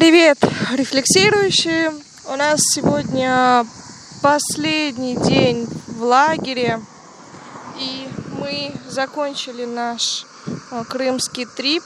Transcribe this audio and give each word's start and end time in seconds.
Привет, 0.00 0.38
рефлексирующие! 0.72 1.92
У 2.24 2.34
нас 2.34 2.58
сегодня 2.72 3.66
последний 4.22 5.14
день 5.14 5.68
в 5.88 6.02
лагере, 6.02 6.80
и 7.78 8.08
мы 8.38 8.72
закончили 8.88 9.66
наш 9.66 10.24
а, 10.70 10.84
крымский 10.84 11.44
трип, 11.44 11.82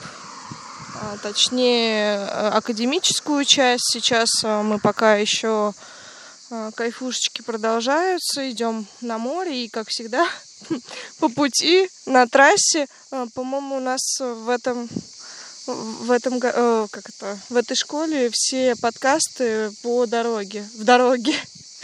а, 0.95 1.17
точнее 1.25 2.25
академическую 2.29 3.45
часть. 3.45 3.91
Сейчас 3.93 4.29
а, 4.45 4.63
мы 4.63 4.79
пока 4.79 5.17
еще 5.17 5.75
кайфушечки 6.77 7.43
продолжаются, 7.43 8.49
идем 8.49 8.87
на 9.01 9.19
море, 9.19 9.65
и 9.65 9.69
как 9.69 9.89
всегда 9.89 10.29
по 11.19 11.29
пути 11.29 11.91
на 12.07 12.29
трассе, 12.29 12.87
по-моему, 13.35 13.79
у 13.79 13.81
нас 13.81 14.21
в 14.21 14.49
этом 14.49 14.89
в 15.67 16.11
этом 16.11 16.39
э, 16.43 16.87
как 16.91 17.09
это 17.09 17.39
в 17.49 17.57
этой 17.57 17.75
школе 17.75 18.31
все 18.33 18.77
подкасты 18.77 19.71
по 19.83 20.07
дороге 20.07 20.67
в 20.77 20.85
дороге. 20.85 21.35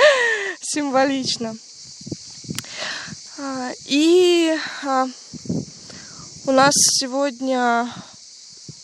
Символично. 0.61 1.57
А, 3.39 3.71
и 3.87 4.57
а, 4.85 5.07
у 6.47 6.53
нас 6.53 6.75
сегодня 6.75 7.89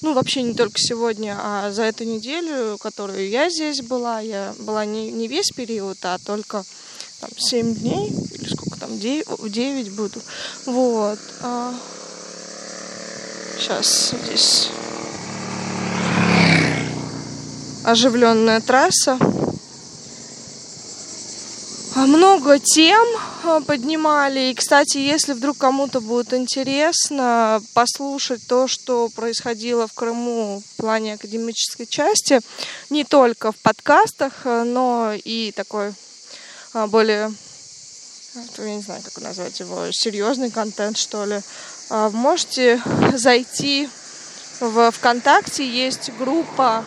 ну 0.01 0.15
вообще 0.15 0.43
не 0.43 0.55
только 0.55 0.79
сегодня 0.79 1.37
а 1.39 1.71
за 1.73 1.83
эту 1.83 2.05
неделю 2.05 2.79
которую 2.79 3.29
я 3.29 3.51
здесь 3.51 3.83
была 3.83 4.21
я 4.21 4.55
была 4.59 4.85
не, 4.85 5.11
не 5.11 5.27
весь 5.27 5.51
период 5.51 5.99
а 6.03 6.19
только 6.19 6.65
там, 7.21 7.31
7 7.37 7.75
дней 7.75 8.09
или 8.09 8.49
сколько 8.49 8.79
там 8.79 8.99
9, 8.99 9.51
9 9.51 9.93
буду. 9.93 10.21
Вот 10.67 11.19
сейчас 13.59 14.13
а, 14.13 14.19
здесь 14.25 14.69
оживленная 17.87 18.61
трасса. 18.61 19.17
А 21.95 22.07
много 22.07 22.59
тем 22.59 23.07
а, 23.45 23.61
поднимали. 23.61 24.51
И, 24.51 24.55
кстати, 24.55 24.99
если 24.99 25.33
вдруг 25.33 25.57
кому-то 25.57 26.01
будет 26.01 26.35
интересно 26.35 27.63
послушать 27.75 28.47
то, 28.49 28.67
что 28.67 29.09
происходило 29.11 29.87
в 29.87 29.93
Крыму 29.93 30.63
в 30.73 30.77
плане 30.77 31.15
академической 31.15 31.87
части, 31.87 32.41
не 32.91 33.05
только 33.05 33.53
в 33.53 33.57
подкастах, 33.57 34.33
а, 34.45 34.65
но 34.65 35.13
и 35.15 35.53
такой 35.55 35.95
более, 36.89 37.33
я 38.59 38.75
не 38.75 38.83
знаю, 38.83 39.01
как 39.03 39.23
назвать 39.23 39.61
его, 39.61 39.87
серьезный 39.93 40.51
контент, 40.51 40.99
что 40.99 41.25
ли, 41.25 41.41
можете 41.89 42.83
зайти 43.15 43.89
в 44.61 44.91
ВКонтакте, 44.91 45.67
есть 45.67 46.11
группа 46.19 46.85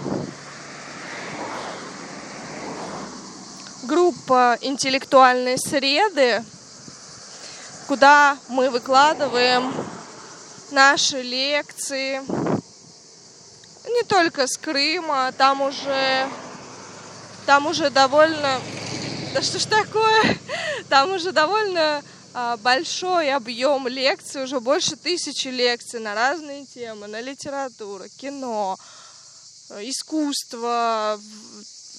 группа 3.89 4.55
интеллектуальной 4.61 5.57
среды, 5.57 6.43
куда 7.87 8.37
мы 8.47 8.69
выкладываем 8.69 9.73
наши 10.69 11.23
лекции. 11.23 12.21
Не 13.89 14.03
только 14.03 14.45
с 14.45 14.57
Крыма, 14.59 15.33
там 15.35 15.61
уже, 15.61 16.29
там 17.47 17.65
уже 17.65 17.89
довольно, 17.89 18.61
да 19.33 19.41
что 19.41 19.57
ж 19.57 19.65
такое, 19.65 20.37
там 20.89 21.11
уже 21.13 21.31
довольно 21.31 22.03
а, 22.35 22.57
большой 22.57 23.33
объем 23.33 23.87
лекций, 23.87 24.43
уже 24.43 24.59
больше 24.59 24.97
тысячи 24.97 25.47
лекций 25.47 25.99
на 25.99 26.13
разные 26.13 26.67
темы, 26.67 27.07
на 27.07 27.21
литературу, 27.21 28.03
кино, 28.19 28.77
искусство, 29.79 31.19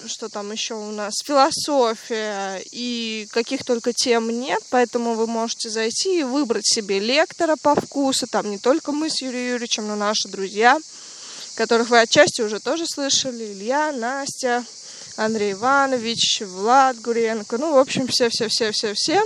что 0.07 0.29
там 0.29 0.51
еще 0.51 0.75
у 0.75 0.91
нас, 0.91 1.13
философия 1.23 2.61
и 2.71 3.27
каких 3.31 3.63
только 3.63 3.93
тем 3.93 4.29
нет, 4.29 4.61
поэтому 4.69 5.15
вы 5.15 5.27
можете 5.27 5.69
зайти 5.69 6.19
и 6.19 6.23
выбрать 6.23 6.65
себе 6.65 6.99
лектора 6.99 7.55
по 7.55 7.75
вкусу, 7.75 8.27
там 8.27 8.49
не 8.49 8.57
только 8.57 8.91
мы 8.91 9.09
с 9.09 9.21
Юрием 9.21 9.53
Юрьевичем, 9.53 9.87
но 9.87 9.95
наши 9.95 10.27
друзья, 10.27 10.77
которых 11.55 11.89
вы 11.89 11.99
отчасти 11.99 12.41
уже 12.41 12.59
тоже 12.59 12.85
слышали, 12.87 13.53
Илья, 13.53 13.91
Настя, 13.91 14.63
Андрей 15.17 15.53
Иванович, 15.53 16.41
Влад 16.45 16.99
Гуренко, 17.01 17.57
ну, 17.57 17.73
в 17.73 17.77
общем, 17.77 18.07
все-все-все-все-все. 18.07 19.23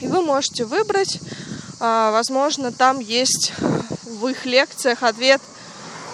И 0.00 0.08
вы 0.08 0.22
можете 0.22 0.64
выбрать, 0.64 1.18
а, 1.80 2.10
возможно, 2.10 2.72
там 2.72 3.00
есть 3.00 3.52
в 4.04 4.26
их 4.28 4.44
лекциях 4.46 5.02
ответ– 5.02 5.40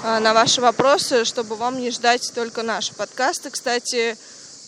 на 0.02 0.34
ваши 0.34 0.60
вопросы, 0.60 1.24
чтобы 1.24 1.54
вам 1.54 1.80
не 1.80 1.90
ждать 1.90 2.32
только 2.34 2.62
наши 2.62 2.92
подкасты. 2.92 3.50
Кстати, 3.50 4.16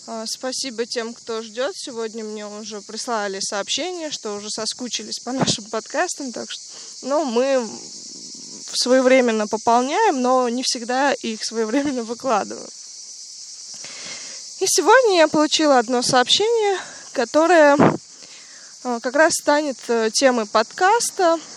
а, 0.07 0.25
спасибо 0.27 0.87
тем, 0.87 1.13
кто 1.13 1.43
ждет. 1.43 1.75
Сегодня 1.77 2.23
мне 2.23 2.47
уже 2.47 2.81
прислали 2.83 3.41
сообщение, 3.41 4.13
что 4.13 4.37
уже 4.37 4.49
соскучились 4.49 5.19
по 5.19 5.33
нашим 5.33 5.65
подкастам. 5.65 6.31
Так 6.31 6.51
что, 6.51 6.63
ну, 7.03 7.25
мы 7.25 7.69
своевременно 8.75 9.49
пополняем, 9.49 10.23
но 10.23 10.49
не 10.49 10.63
всегда 10.63 11.13
их 11.13 11.45
своевременно 11.45 12.05
выкладываем. 12.05 12.69
И 14.61 14.67
сегодня 14.67 15.17
я 15.17 15.29
получила 15.29 15.79
одно 15.79 16.03
сообщение, 16.03 16.79
которое 17.13 17.77
а, 18.85 19.01
как 19.01 19.17
раз 19.17 19.33
станет 19.33 19.79
э, 19.89 20.11
темой 20.13 20.47
подкаста– 20.47 21.41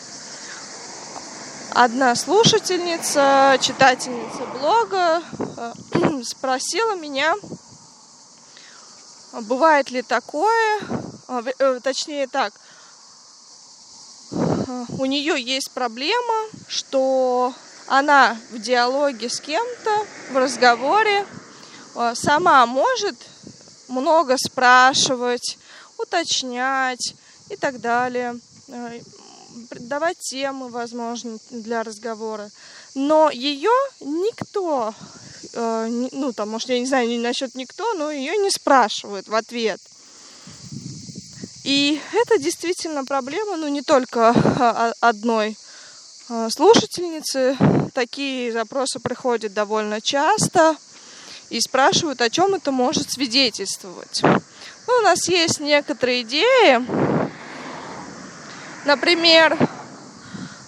одна 1.78 2.16
слушательница, 2.16 3.56
читательница 3.62 4.46
блога 4.48 5.22
э, 5.58 5.74
спросила 6.24 6.96
меня, 6.96 7.36
бывает 9.44 9.92
ли 9.92 10.02
такое, 10.02 10.80
а, 11.28 11.44
э, 11.60 11.80
точнее 11.84 12.28
так, 12.28 12.52
у 14.98 15.06
нее 15.06 15.40
есть 15.40 15.70
проблема, 15.70 16.50
что 16.68 17.54
она 17.86 18.36
в 18.50 18.58
диалоге 18.58 19.30
с 19.30 19.40
кем-то, 19.40 20.06
в 20.32 20.38
разговоре 20.38 21.28
э, 21.94 22.16
сама 22.16 22.66
может 22.66 23.18
много 23.88 24.36
спрашивать, 24.40 25.60
уточнять 26.00 27.14
и 27.50 27.56
так 27.56 27.80
далее 27.80 28.40
давать 29.80 30.18
темы, 30.20 30.70
возможно, 30.70 31.38
для 31.50 31.84
разговора. 31.84 32.50
Но 32.96 33.30
ее 33.30 33.72
никто, 34.00 34.94
э, 35.54 36.08
ну 36.12 36.34
там, 36.34 36.50
может, 36.50 36.70
я 36.70 36.80
не 36.80 36.86
знаю, 36.86 37.08
не 37.08 37.18
насчет 37.18 37.56
никто, 37.56 37.94
но 37.94 38.12
ее 38.12 38.38
не 38.38 38.50
спрашивают 38.50 39.28
в 39.28 39.36
ответ. 39.36 39.80
И 41.64 42.00
это 42.14 42.38
действительно 42.38 43.04
проблема, 43.04 43.58
ну 43.58 43.68
не 43.68 43.82
только 43.82 44.30
а, 44.30 44.94
одной 45.02 45.58
э, 46.30 46.48
слушательницы. 46.50 47.58
Такие 47.94 48.54
запросы 48.54 49.00
приходят 49.00 49.54
довольно 49.54 50.00
часто 50.00 50.78
и 51.50 51.60
спрашивают, 51.60 52.22
о 52.22 52.30
чем 52.30 52.54
это 52.54 52.72
может 52.72 53.12
свидетельствовать. 53.12 54.22
Ну, 54.24 54.94
у 55.00 55.02
нас 55.02 55.28
есть 55.28 55.60
некоторые 55.60 56.22
идеи, 56.22 57.17
Например, 58.88 59.58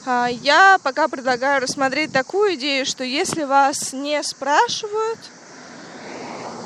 а, 0.05 0.27
я 0.27 0.77
пока 0.83 1.07
предлагаю 1.07 1.61
рассмотреть 1.61 2.11
такую 2.11 2.55
идею, 2.55 2.85
что 2.85 3.05
если 3.05 3.45
вас 3.45 3.93
не 3.93 4.21
спрашивают 4.23 5.19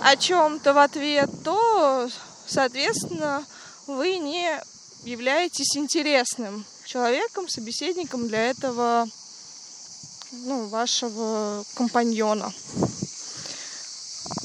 о 0.04 0.16
чем-то 0.16 0.74
в 0.74 0.80
ответ, 0.80 1.30
то, 1.44 2.10
соответственно, 2.48 3.46
вы 3.86 4.18
не 4.18 4.50
являетесь 5.04 5.78
интересным 5.78 6.66
человеком, 6.86 7.48
собеседником 7.48 8.28
для 8.28 8.50
этого 8.50 9.08
ну, 10.32 10.66
вашего 10.70 11.64
компаньона. 11.76 12.52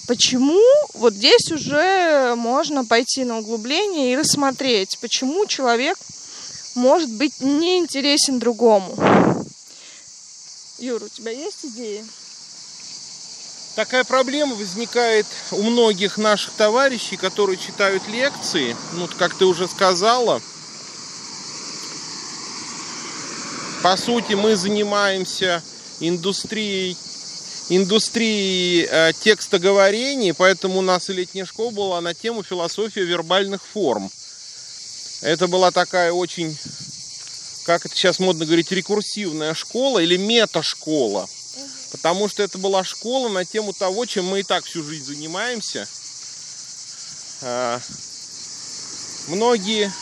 Почему? 0.06 0.62
Вот 0.92 1.14
здесь 1.14 1.50
уже 1.52 2.34
можно 2.36 2.84
пойти 2.84 3.24
на 3.24 3.38
углубление 3.38 4.12
и 4.12 4.16
рассмотреть, 4.16 4.98
почему 5.00 5.46
человек 5.46 5.96
может 6.74 7.10
быть 7.10 7.40
не 7.40 7.78
интересен 7.78 8.38
другому. 8.38 8.94
Юра, 10.78 11.04
у 11.04 11.08
тебя 11.08 11.30
есть 11.32 11.64
идеи? 11.64 12.04
Такая 13.74 14.04
проблема 14.04 14.54
возникает 14.54 15.26
у 15.52 15.62
многих 15.62 16.18
наших 16.18 16.52
товарищей, 16.54 17.16
которые 17.16 17.56
читают 17.56 18.06
лекции. 18.08 18.76
Ну, 18.94 19.08
как 19.18 19.34
ты 19.34 19.44
уже 19.44 19.68
сказала, 19.68 20.42
по 23.82 23.96
сути, 23.96 24.34
мы 24.34 24.56
занимаемся 24.56 25.62
индустрией 26.00 26.96
индустрии 27.70 28.88
э, 28.90 29.12
текстоговорения, 29.12 30.34
поэтому 30.34 30.78
у 30.78 30.82
нас 30.82 31.10
и 31.10 31.12
летняя 31.12 31.44
школа 31.44 31.70
была 31.70 32.00
на 32.00 32.14
тему 32.14 32.42
философия 32.42 33.04
вербальных 33.04 33.62
форм. 33.62 34.10
Это 35.20 35.48
была 35.48 35.72
такая 35.72 36.12
очень, 36.12 36.56
как 37.64 37.84
это 37.84 37.94
сейчас 37.96 38.20
модно 38.20 38.46
говорить, 38.46 38.70
рекурсивная 38.70 39.54
школа 39.54 39.98
или 39.98 40.16
меташкола. 40.16 41.28
Потому 41.90 42.28
что 42.28 42.42
это 42.42 42.58
была 42.58 42.84
школа 42.84 43.28
на 43.28 43.44
тему 43.44 43.72
того, 43.72 44.06
чем 44.06 44.26
мы 44.26 44.40
и 44.40 44.42
так 44.42 44.64
всю 44.64 44.84
жизнь 44.84 45.06
занимаемся. 45.06 45.88
А, 47.40 47.80
многие, 49.26 49.92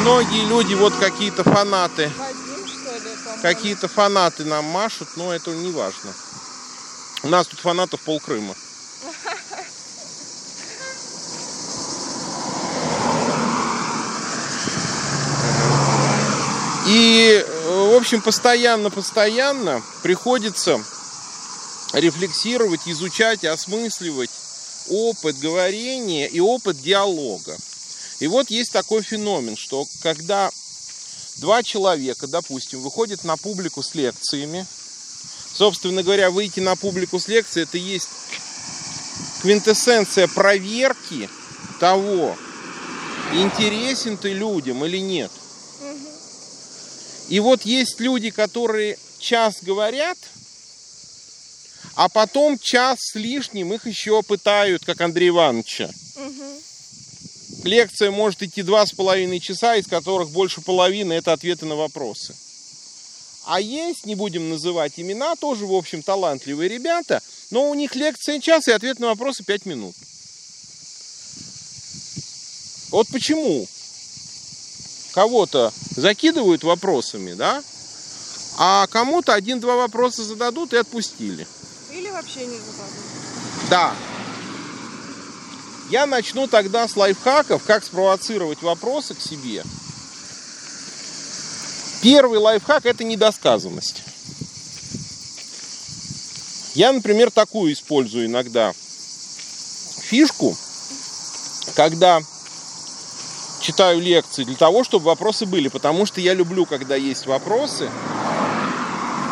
многие 0.00 0.46
люди, 0.46 0.74
вот 0.74 0.94
какие-то 0.96 1.44
фанаты, 1.44 2.10
какие-то 3.40 3.88
фанаты 3.88 4.44
нам 4.44 4.64
машут, 4.64 5.08
но 5.16 5.32
это 5.32 5.50
не 5.52 5.70
важно. 5.70 6.12
У 7.22 7.28
нас 7.28 7.46
тут 7.46 7.60
фанатов 7.60 8.00
пол 8.00 8.20
Крыма. 8.20 8.54
И, 16.94 17.42
в 17.64 17.96
общем, 17.96 18.20
постоянно-постоянно 18.20 19.82
приходится 20.02 20.78
рефлексировать, 21.94 22.82
изучать, 22.84 23.46
осмысливать 23.46 24.28
опыт 24.90 25.38
говорения 25.38 26.26
и 26.26 26.38
опыт 26.38 26.82
диалога. 26.82 27.56
И 28.20 28.26
вот 28.26 28.50
есть 28.50 28.72
такой 28.72 29.02
феномен, 29.02 29.56
что 29.56 29.86
когда 30.02 30.50
два 31.38 31.62
человека, 31.62 32.26
допустим, 32.26 32.82
выходят 32.82 33.24
на 33.24 33.38
публику 33.38 33.82
с 33.82 33.94
лекциями, 33.94 34.66
собственно 35.54 36.02
говоря, 36.02 36.30
выйти 36.30 36.60
на 36.60 36.76
публику 36.76 37.18
с 37.18 37.26
лекцией, 37.26 37.64
это 37.64 37.78
есть 37.78 38.10
квинтэссенция 39.40 40.28
проверки 40.28 41.30
того, 41.80 42.36
интересен 43.32 44.18
ты 44.18 44.34
людям 44.34 44.84
или 44.84 44.98
нет. 44.98 45.32
И 47.28 47.40
вот 47.40 47.62
есть 47.62 48.00
люди, 48.00 48.30
которые 48.30 48.98
час 49.18 49.58
говорят, 49.62 50.18
а 51.94 52.08
потом 52.08 52.58
час 52.58 52.98
с 53.00 53.14
лишним 53.14 53.72
их 53.72 53.86
еще 53.86 54.22
пытают, 54.22 54.84
как 54.84 55.00
Андрей 55.00 55.28
Ивановича. 55.28 55.90
Угу. 56.16 56.62
Лекция 57.64 58.10
может 58.10 58.42
идти 58.42 58.62
два 58.62 58.86
с 58.86 58.92
половиной 58.92 59.40
часа, 59.40 59.76
из 59.76 59.86
которых 59.86 60.30
больше 60.30 60.60
половины 60.60 61.12
это 61.12 61.32
ответы 61.32 61.66
на 61.66 61.76
вопросы. 61.76 62.34
А 63.44 63.60
есть, 63.60 64.06
не 64.06 64.14
будем 64.14 64.48
называть 64.48 64.94
имена, 64.96 65.34
тоже, 65.36 65.66
в 65.66 65.74
общем, 65.74 66.02
талантливые 66.02 66.68
ребята, 66.68 67.20
но 67.50 67.68
у 67.68 67.74
них 67.74 67.94
лекция 67.96 68.40
час 68.40 68.68
и 68.68 68.72
ответ 68.72 68.98
на 68.98 69.08
вопросы 69.08 69.44
пять 69.44 69.66
минут. 69.66 69.94
Вот 72.90 73.08
почему 73.08 73.66
кого-то 75.12 75.72
закидывают 75.96 76.64
вопросами, 76.64 77.34
да, 77.34 77.62
а 78.58 78.86
кому-то 78.88 79.34
один-два 79.34 79.76
вопроса 79.76 80.24
зададут 80.24 80.72
и 80.72 80.76
отпустили. 80.76 81.46
Или 81.90 82.10
вообще 82.10 82.46
не 82.46 82.58
зададут. 82.58 83.70
Да. 83.70 83.94
Я 85.90 86.06
начну 86.06 86.46
тогда 86.46 86.88
с 86.88 86.96
лайфхаков, 86.96 87.62
как 87.64 87.84
спровоцировать 87.84 88.62
вопросы 88.62 89.14
к 89.14 89.20
себе. 89.20 89.62
Первый 92.02 92.38
лайфхак– 92.38 92.86
это 92.86 93.04
недосказанность. 93.04 94.02
Я, 96.74 96.92
например, 96.92 97.30
такую 97.30 97.74
использую 97.74 98.26
иногда 98.26 98.72
фишку, 100.00 100.56
когда 101.74 102.20
читаю 103.62 104.00
лекции 104.00 104.44
для 104.44 104.56
того, 104.56 104.84
чтобы 104.84 105.06
вопросы 105.06 105.46
были, 105.46 105.68
потому 105.68 106.04
что 106.04 106.20
я 106.20 106.34
люблю, 106.34 106.66
когда 106.66 106.96
есть 106.96 107.26
вопросы. 107.26 107.88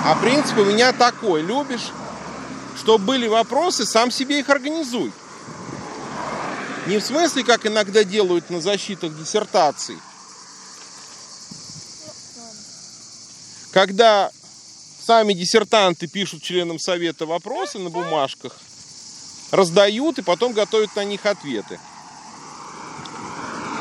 А 0.05 0.17
принцип 0.23 0.57
у 0.57 0.65
меня 0.65 0.93
такой, 0.93 1.43
любишь, 1.43 1.91
чтобы 2.79 3.05
были 3.05 3.27
вопросы, 3.27 3.85
сам 3.85 4.11
себе 4.11 4.41
их 4.41 4.49
организуй. 4.49 5.13
Не 6.87 6.99
в 6.99 7.05
смысле, 7.05 7.45
как 7.45 7.67
иногда 7.67 8.05
делают 8.05 8.49
на 8.49 8.61
защитах 8.61 9.17
диссертаций. 9.19 9.99
Когда 13.73 14.31
сами 15.07 15.35
диссертанты 15.35 16.07
пишут 16.07 16.43
членам 16.43 16.79
совета 16.79 17.27
вопросы 17.27 17.79
на 17.79 17.91
бумажках, 17.91 18.57
раздают 19.51 20.19
и 20.19 20.23
потом 20.23 20.53
готовят 20.53 20.97
на 20.97 21.05
них 21.05 21.27
ответы. 21.27 21.79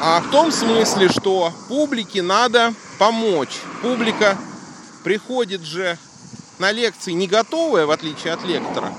А 0.02 0.22
в 0.22 0.32
том 0.32 0.50
смысле, 0.50 1.10
что 1.10 1.52
публике 1.68 2.22
надо 2.22 2.74
помочь. 2.98 3.60
Публика 3.82 4.38
приходит 5.04 5.62
же 5.62 5.98
на 6.58 6.72
лекции 6.72 7.12
не 7.12 7.28
готовая, 7.28 7.86
в 7.86 7.92
отличие 7.92 8.32
от 8.32 8.44
лектора. 8.46 8.94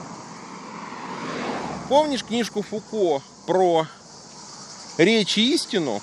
Помнишь 1.88 2.22
книжку 2.22 2.62
Фуко 2.62 3.22
про 3.46 3.86
речь 4.98 5.38
и 5.38 5.54
истину? 5.54 6.02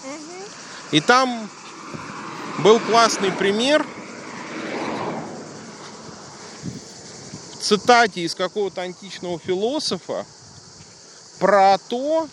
И 0.91 0.99
там 0.99 1.47
был 2.59 2.79
классный 2.79 3.31
пример 3.31 3.85
в 7.53 7.57
цитате 7.61 8.21
из 8.21 8.33
какого-то 8.33 8.81
античного 8.81 9.37
философа 9.37 10.25
про 11.39 11.77
то, 11.87 12.27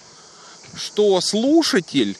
что 0.74 1.20
слушатель 1.20 2.16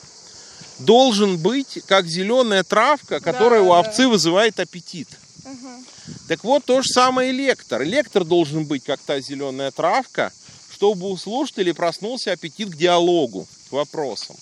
должен 0.79 1.37
быть 1.37 1.79
как 1.87 2.07
зеленая 2.07 2.63
травка, 2.63 3.19
которая 3.19 3.61
да, 3.61 3.65
у 3.65 3.71
овцы 3.71 4.03
да. 4.03 4.09
вызывает 4.09 4.59
аппетит. 4.59 5.07
Угу. 5.43 5.83
Так 6.27 6.43
вот, 6.43 6.65
то 6.65 6.81
же 6.81 6.89
самое 6.89 7.29
и 7.29 7.33
лектор. 7.33 7.83
Лектор 7.83 8.23
должен 8.23 8.65
быть 8.65 8.83
как 8.83 8.99
та 8.99 9.19
зеленая 9.19 9.71
травка, 9.71 10.31
чтобы 10.73 11.09
у 11.09 11.17
слушателей 11.17 11.73
проснулся 11.73 12.31
аппетит 12.31 12.69
к 12.69 12.75
диалогу, 12.75 13.47
к 13.69 13.71
вопросам. 13.71 14.35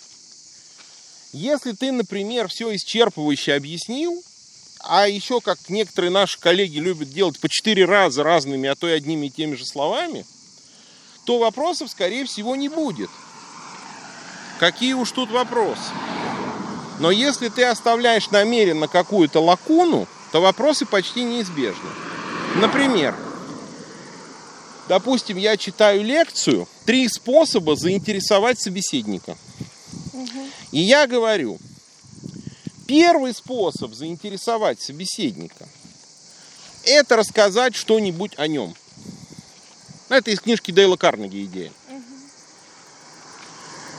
Если 1.31 1.71
ты, 1.71 1.91
например, 1.91 2.47
все 2.47 2.73
исчерпывающе 2.75 3.55
объяснил, 3.55 4.23
а 4.81 5.07
еще, 5.07 5.41
как 5.41 5.57
некоторые 5.69 6.11
наши 6.11 6.39
коллеги 6.39 6.77
любят 6.77 7.09
делать 7.09 7.39
по 7.39 7.49
четыре 7.49 7.85
раза 7.85 8.23
разными, 8.23 8.67
а 8.69 8.75
то 8.75 8.87
и 8.87 8.91
одними 8.91 9.27
и 9.27 9.29
теми 9.29 9.55
же 9.55 9.65
словами, 9.65 10.25
то 11.25 11.39
вопросов, 11.39 11.89
скорее 11.89 12.25
всего, 12.25 12.55
не 12.55 12.69
будет. 12.69 13.09
Какие 14.59 14.93
уж 14.93 15.11
тут 15.11 15.31
вопросы? 15.31 15.91
Но 16.99 17.11
если 17.11 17.49
ты 17.49 17.63
оставляешь 17.63 18.29
намеренно 18.29 18.87
какую-то 18.87 19.41
лакуну, 19.41 20.07
то 20.31 20.41
вопросы 20.41 20.85
почти 20.85 21.23
неизбежны. 21.23 21.89
Например, 22.55 23.15
допустим, 24.87 25.37
я 25.37 25.57
читаю 25.57 26.03
лекцию 26.03 26.67
«Три 26.85 27.07
способа 27.07 27.75
заинтересовать 27.75 28.61
собеседника». 28.61 29.37
И 30.71 30.79
я 30.79 31.07
говорю, 31.07 31.59
первый 32.87 33.33
способ 33.33 33.93
заинтересовать 33.93 34.81
собеседника– 34.81 35.67
это 36.85 37.15
рассказать 37.15 37.75
что-нибудь 37.75 38.33
о 38.37 38.47
нем. 38.47 38.75
Это 40.09 40.31
из 40.31 40.39
книжки 40.39 40.71
Дейла 40.71 40.95
Карнеги 40.95 41.45
идея. 41.45 41.71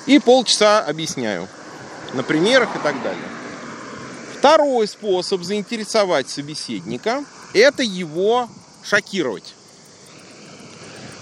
И 0.06 0.18
полчаса 0.18 0.80
объясняю 0.84 1.48
на 2.14 2.22
примерах 2.22 2.74
и 2.76 2.78
так 2.78 3.00
далее. 3.02 3.28
Второй 4.38 4.86
способ 4.88 5.42
заинтересовать 5.42 6.28
собеседника– 6.28 7.24
это 7.54 7.82
его 7.82 8.48
шокировать. 8.82 9.54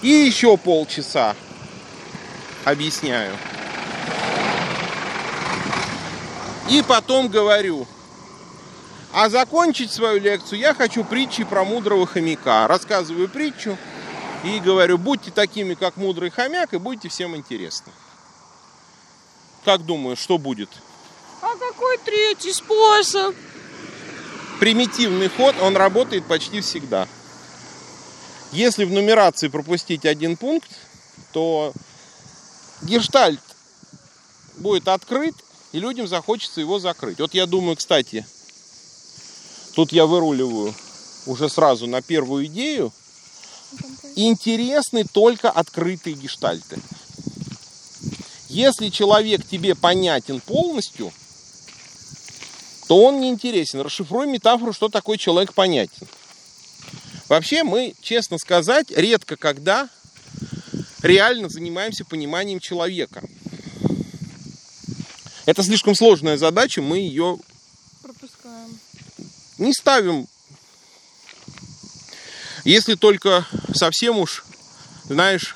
И 0.01 0.09
еще 0.09 0.57
полчаса 0.57 1.35
объясняю. 2.65 3.33
И 6.69 6.83
потом 6.87 7.27
говорю, 7.27 7.87
а 9.13 9.29
закончить 9.29 9.91
свою 9.91 10.19
лекцию 10.19 10.59
я 10.59 10.73
хочу 10.73 11.03
притчи 11.03 11.43
про 11.43 11.63
мудрого 11.63 12.07
хомяка. 12.07 12.67
Рассказываю 12.67 13.29
притчу 13.29 13.77
и 14.43 14.59
говорю, 14.59 14.97
будьте 14.97 15.31
такими, 15.31 15.75
как 15.75 15.97
мудрый 15.97 16.29
хомяк, 16.29 16.73
и 16.73 16.77
будете 16.77 17.09
всем 17.09 17.35
интересны. 17.35 17.91
Как 19.65 19.85
думаешь, 19.85 20.19
что 20.19 20.37
будет? 20.37 20.69
А 21.41 21.55
какой 21.55 21.97
третий 21.99 22.53
способ? 22.53 23.35
Примитивный 24.59 25.29
ход, 25.29 25.55
он 25.61 25.75
работает 25.77 26.25
почти 26.25 26.61
всегда. 26.61 27.07
Если 28.51 28.85
в 28.85 28.91
нумерации 28.91 29.47
пропустить 29.47 30.05
один 30.05 30.37
пункт, 30.37 30.69
то 31.31 31.73
гештальт 32.81 33.41
будет 34.57 34.87
открыт, 34.87 35.35
и 35.71 35.79
людям 35.79 36.07
захочется 36.07 36.61
его 36.61 36.79
закрыть. 36.79 37.19
Вот 37.19 37.33
я 37.33 37.45
думаю, 37.45 37.75
кстати, 37.77 38.25
тут 39.75 39.91
я 39.91 40.05
выруливаю 40.05 40.73
уже 41.25 41.49
сразу 41.49 41.87
на 41.87 42.01
первую 42.01 42.45
идею. 42.45 42.93
Интересны 44.15 45.05
только 45.05 45.49
открытые 45.49 46.15
гештальты. 46.15 46.79
Если 48.53 48.89
человек 48.89 49.43
тебе 49.47 49.73
понятен 49.73 50.39
полностью, 50.39 51.11
то 52.87 53.03
он 53.03 53.19
не 53.19 53.31
интересен. 53.31 53.81
Расшифруй 53.81 54.27
метафору, 54.27 54.73
что 54.73 54.89
такой 54.89 55.17
человек 55.17 55.55
понятен. 55.55 56.07
Вообще 57.29 57.63
мы, 57.63 57.95
честно 58.03 58.37
сказать, 58.37 58.91
редко 58.91 59.37
когда 59.37 59.89
реально 61.01 61.49
занимаемся 61.49 62.05
пониманием 62.05 62.59
человека. 62.59 63.23
Это 65.47 65.63
слишком 65.63 65.95
сложная 65.95 66.37
задача, 66.37 66.83
мы 66.83 66.99
ее 66.99 67.39
Пропускаем. 68.03 68.79
не 69.57 69.73
ставим. 69.73 70.27
Если 72.65 72.93
только 72.93 73.47
совсем 73.73 74.19
уж, 74.19 74.45
знаешь, 75.05 75.55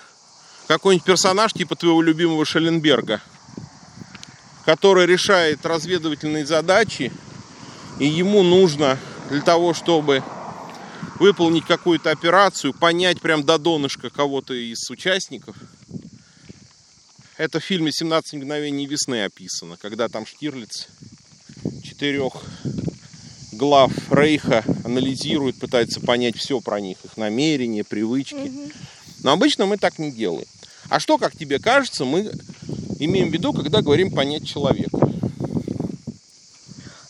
какой-нибудь 0.67 1.05
персонаж 1.05 1.53
типа 1.53 1.75
твоего 1.75 2.01
любимого 2.01 2.45
Шелленберга, 2.45 3.21
который 4.65 5.05
решает 5.05 5.65
разведывательные 5.65 6.45
задачи, 6.45 7.11
и 7.99 8.05
ему 8.05 8.43
нужно 8.43 8.99
для 9.29 9.41
того, 9.41 9.73
чтобы 9.73 10.23
выполнить 11.19 11.65
какую-то 11.65 12.11
операцию, 12.11 12.73
понять 12.73 13.21
прям 13.21 13.43
до 13.43 13.57
донышка 13.57 14.09
кого-то 14.09 14.53
из 14.53 14.89
участников. 14.89 15.55
Это 17.37 17.59
в 17.59 17.63
фильме 17.63 17.91
«17 17.91 18.21
мгновений 18.33 18.87
весны» 18.87 19.23
описано, 19.23 19.77
когда 19.77 20.09
там 20.09 20.25
Штирлиц 20.25 20.87
четырех 21.83 22.33
глав 23.53 23.91
Рейха 24.11 24.63
анализирует, 24.83 25.59
пытается 25.59 25.99
понять 25.99 26.37
все 26.37 26.61
про 26.61 26.79
них, 26.79 26.97
их 27.03 27.17
намерения, 27.17 27.83
привычки. 27.83 28.51
Но 29.23 29.31
обычно 29.31 29.65
мы 29.65 29.77
так 29.77 29.97
не 29.99 30.11
делаем. 30.11 30.45
А 30.89 30.99
что, 30.99 31.17
как 31.17 31.35
тебе 31.35 31.59
кажется, 31.59 32.05
мы 32.05 32.31
имеем 32.99 33.29
в 33.29 33.33
виду, 33.33 33.53
когда 33.53 33.81
говорим 33.81 34.11
понять 34.11 34.47
человека? 34.47 34.97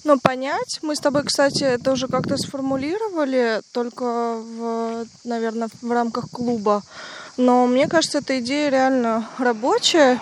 Но 0.03 0.17
понять, 0.17 0.79
мы 0.81 0.95
с 0.95 0.99
тобой, 0.99 1.23
кстати, 1.25 1.63
это 1.63 1.91
уже 1.91 2.07
как-то 2.07 2.37
сформулировали, 2.37 3.61
только, 3.73 4.37
в, 4.37 5.05
наверное, 5.25 5.67
в 5.81 5.91
рамках 5.91 6.29
клуба. 6.31 6.81
Но 7.35 7.67
мне 7.67 7.87
кажется, 7.87 8.19
эта 8.19 8.39
идея 8.39 8.69
реально 8.69 9.29
рабочая. 9.37 10.19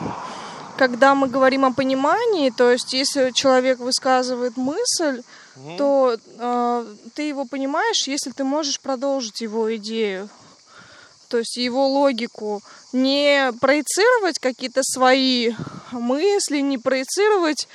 Когда 0.78 1.14
мы 1.16 1.28
говорим 1.28 1.64
о 1.66 1.72
понимании, 1.72 2.50
то 2.50 2.72
есть 2.72 2.94
если 2.94 3.32
человек 3.32 3.80
высказывает 3.80 4.58
мысль, 4.58 5.22
Мгм. 5.56 5.78
то 5.78 6.18
э, 6.40 6.86
ты 7.14 7.22
его 7.30 7.46
понимаешь, 7.46 8.08
если 8.08 8.32
ты 8.32 8.44
можешь 8.44 8.82
продолжить 8.82 9.40
его 9.40 9.74
идею. 9.78 10.28
То 11.28 11.40
есть 11.40 11.58
его 11.58 11.88
логику. 11.88 12.62
Не 12.94 13.52
проецировать 13.60 14.40
какие-то 14.40 14.82
свои 14.84 15.54
мысли, 15.92 16.60
не 16.60 16.78
проецировать, 16.78 17.68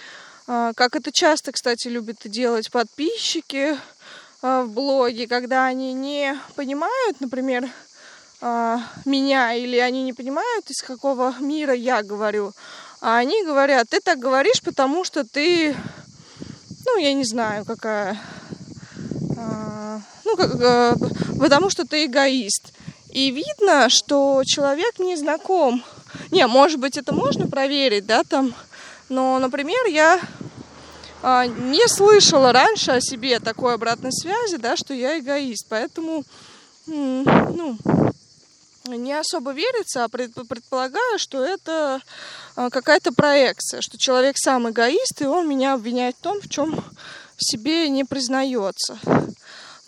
э, 0.46 0.72
как 0.74 0.96
это 0.96 1.12
часто, 1.12 1.52
кстати, 1.52 1.88
любят 1.88 2.18
делать 2.24 2.70
подписчики 2.70 3.76
э, 4.42 4.62
в 4.62 4.70
блоге, 4.70 5.26
когда 5.26 5.66
они 5.66 5.92
не 5.92 6.38
понимают, 6.56 7.20
например, 7.20 7.68
э, 8.40 8.78
меня, 9.04 9.54
или 9.54 9.76
они 9.78 10.02
не 10.02 10.12
понимают, 10.12 10.70
из 10.70 10.82
какого 10.82 11.34
мира 11.40 11.74
я 11.74 12.02
говорю. 12.02 12.52
А 13.00 13.16
они 13.16 13.44
говорят, 13.44 13.88
ты 13.88 14.00
так 14.00 14.18
говоришь, 14.18 14.62
потому 14.62 15.04
что 15.04 15.24
ты 15.24 15.74
ну, 16.86 16.98
я 16.98 17.12
не 17.12 17.24
знаю, 17.24 17.64
какая. 17.64 18.18
а, 19.36 20.00
ну, 20.24 20.36
как, 20.36 20.54
э, 20.60 20.94
потому 21.38 21.70
что 21.70 21.86
ты 21.86 22.06
эгоист. 22.06 22.72
И 23.12 23.30
видно, 23.30 23.88
что 23.88 24.42
человек 24.44 24.98
не 24.98 25.16
знаком. 25.16 25.82
Не, 26.30 26.46
может 26.46 26.78
быть, 26.78 26.96
это 26.96 27.12
можно 27.12 27.46
проверить, 27.48 28.06
да, 28.06 28.22
там. 28.24 28.54
Но, 29.08 29.38
например, 29.38 29.86
я 29.86 30.20
а, 31.22 31.46
не 31.46 31.86
слышала 31.88 32.52
раньше 32.52 32.92
о 32.92 33.00
себе 33.00 33.40
такой 33.40 33.74
обратной 33.74 34.12
связи, 34.12 34.56
да, 34.56 34.76
что 34.76 34.94
я 34.94 35.18
эгоист. 35.18 35.66
Поэтому, 35.68 36.24
ну, 36.86 37.76
не 38.86 39.12
особо 39.12 39.52
верится, 39.52 40.04
а 40.04 40.08
пред- 40.08 40.48
предполагаю, 40.48 41.18
что 41.18 41.44
это 41.44 42.00
а, 42.56 42.70
какая-то 42.70 43.12
проекция, 43.12 43.80
что 43.80 43.98
человек 43.98 44.36
сам 44.38 44.70
эгоист, 44.70 45.20
и 45.20 45.26
он 45.26 45.48
меня 45.48 45.74
обвиняет 45.74 46.16
в 46.16 46.22
том, 46.22 46.40
в 46.40 46.48
чем 46.48 46.82
себе 47.36 47.88
не 47.88 48.04
признается. 48.04 48.98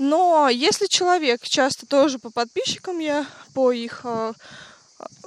Но 0.02 0.48
если 0.48 0.86
человек, 0.88 1.44
часто 1.44 1.86
тоже 1.86 2.18
по 2.18 2.30
подписчикам 2.30 2.98
я, 2.98 3.24
по 3.54 3.70
их 3.70 4.00
а, 4.02 4.32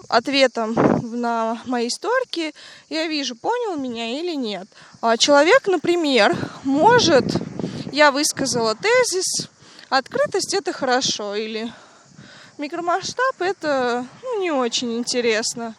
ответам 0.10 0.74
на 1.02 1.62
мои 1.66 1.88
историки, 1.88 2.54
я 2.90 3.08
вижу, 3.08 3.38
понял 3.38 3.78
меня 3.78 4.20
или 4.20 4.36
нет. 4.36 4.68
А 5.00 5.16
Человек, 5.16 5.68
например, 5.68 6.36
может, 6.66 7.24
я 7.94 8.12
высказала 8.12 8.76
тезис, 8.76 9.48
открытость 9.88 10.54
это 10.54 10.74
хорошо, 10.74 11.36
или 11.36 11.72
микромасштаб 12.58 13.40
это 13.40 14.06
ну, 14.24 14.42
не 14.42 14.52
очень 14.52 14.98
интересно. 14.98 15.74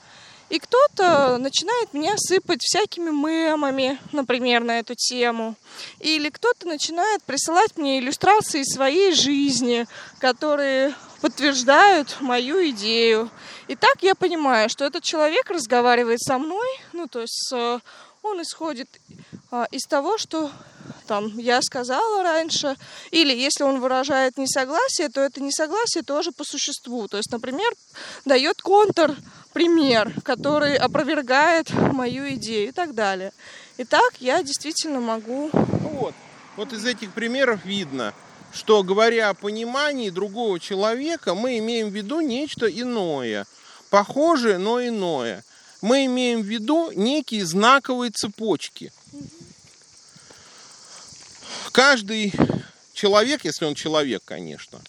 И 0.49 0.61
кто-то 0.61 1.38
начинает 1.38 1.93
меня 1.93 2.15
сыпать 2.17 2.62
всякими 2.62 3.11
мемами, 3.11 3.99
например, 4.12 4.62
на 4.62 4.79
эту 4.79 4.95
тему. 4.95 5.57
Или 5.99 6.29
кто-то 6.31 6.69
начинает 6.69 7.23
присылать 7.25 7.76
мне 7.76 7.99
иллюстрации 7.99 8.62
своей 8.62 9.12
жизни, 9.12 9.87
которые 10.21 10.95
подтверждают 11.21 12.21
мою 12.21 12.69
идею. 12.71 13.31
И 13.67 13.75
так 13.75 14.03
я 14.03 14.15
понимаю, 14.15 14.69
что 14.69 14.85
этот 14.85 15.03
человек 15.03 15.50
разговаривает 15.50 16.21
со 16.21 16.38
мной, 16.38 16.69
ну 16.93 17.09
то 17.09 17.23
есть 17.23 17.50
э, 17.53 17.81
он 18.23 18.43
исходит 18.43 18.88
а, 19.50 19.67
из 19.71 19.83
того, 19.85 20.19
что 20.19 20.50
там 21.07 21.37
я 21.38 21.62
сказала 21.62 22.23
раньше, 22.23 22.76
или 23.11 23.35
если 23.35 23.65
он 23.65 23.81
выражает 23.81 24.37
несогласие, 24.37 25.09
то 25.09 25.21
это 25.21 25.41
несогласие 25.41 26.03
тоже 26.03 26.33
по 26.33 26.45
существу. 26.45 27.09
То 27.09 27.17
есть, 27.17 27.31
например, 27.33 27.73
дает 28.25 28.61
контр 28.62 29.17
пример, 29.57 30.13
который 30.23 30.77
опровергает 30.77 31.71
мою 31.71 32.29
идею 32.35 32.69
и 32.69 32.73
так 32.73 32.95
далее. 32.95 33.33
Итак, 33.79 34.13
я 34.21 34.43
действительно 34.43 35.01
могу 35.01 35.49
Ну 35.55 35.89
Вот. 35.95 36.15
Вот 36.57 36.75
из 36.75 36.85
этих 36.85 37.13
примеров 37.13 37.65
видно, 37.65 38.13
что 38.53 38.83
говоря 38.83 39.31
о 39.31 39.35
понимании 39.35 40.11
другого 40.11 40.61
человека, 40.61 41.35
мы 41.35 41.57
имеем 41.57 41.89
в 41.89 41.95
виду 41.95 42.21
нечто 42.21 42.67
иное. 42.67 43.47
Похожее, 43.89 44.59
но 44.59 44.87
иное. 44.87 45.43
Мы 45.81 46.05
имеем 46.05 46.43
в 46.43 46.47
виду 46.47 46.91
некие 46.95 47.47
знаковые 47.47 48.11
цепочки. 48.11 48.93
Каждый 51.73 52.35
человек, 52.93 53.47
если 53.47 53.65
он 53.65 53.75
человек, 53.75 54.21
конечно, 54.23 54.81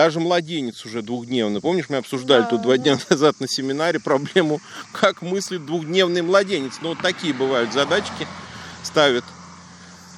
даже 0.00 0.18
младенец 0.18 0.86
уже 0.86 1.02
двухдневный. 1.02 1.60
Помнишь, 1.60 1.90
мы 1.90 1.98
обсуждали 1.98 2.44
Да, 2.44 2.48
тут 2.48 2.62
два 2.62 2.78
да. 2.78 2.82
дня 2.82 2.98
назад 3.10 3.38
на 3.38 3.46
семинаре 3.46 4.00
проблему, 4.00 4.58
как 4.92 5.20
мыслит 5.20 5.66
двухдневный 5.66 6.22
младенец. 6.22 6.78
Ну, 6.80 6.90
вот 6.90 7.02
такие 7.02 7.34
бывают 7.34 7.70
задачки, 7.74 8.26
ставят 8.82 9.24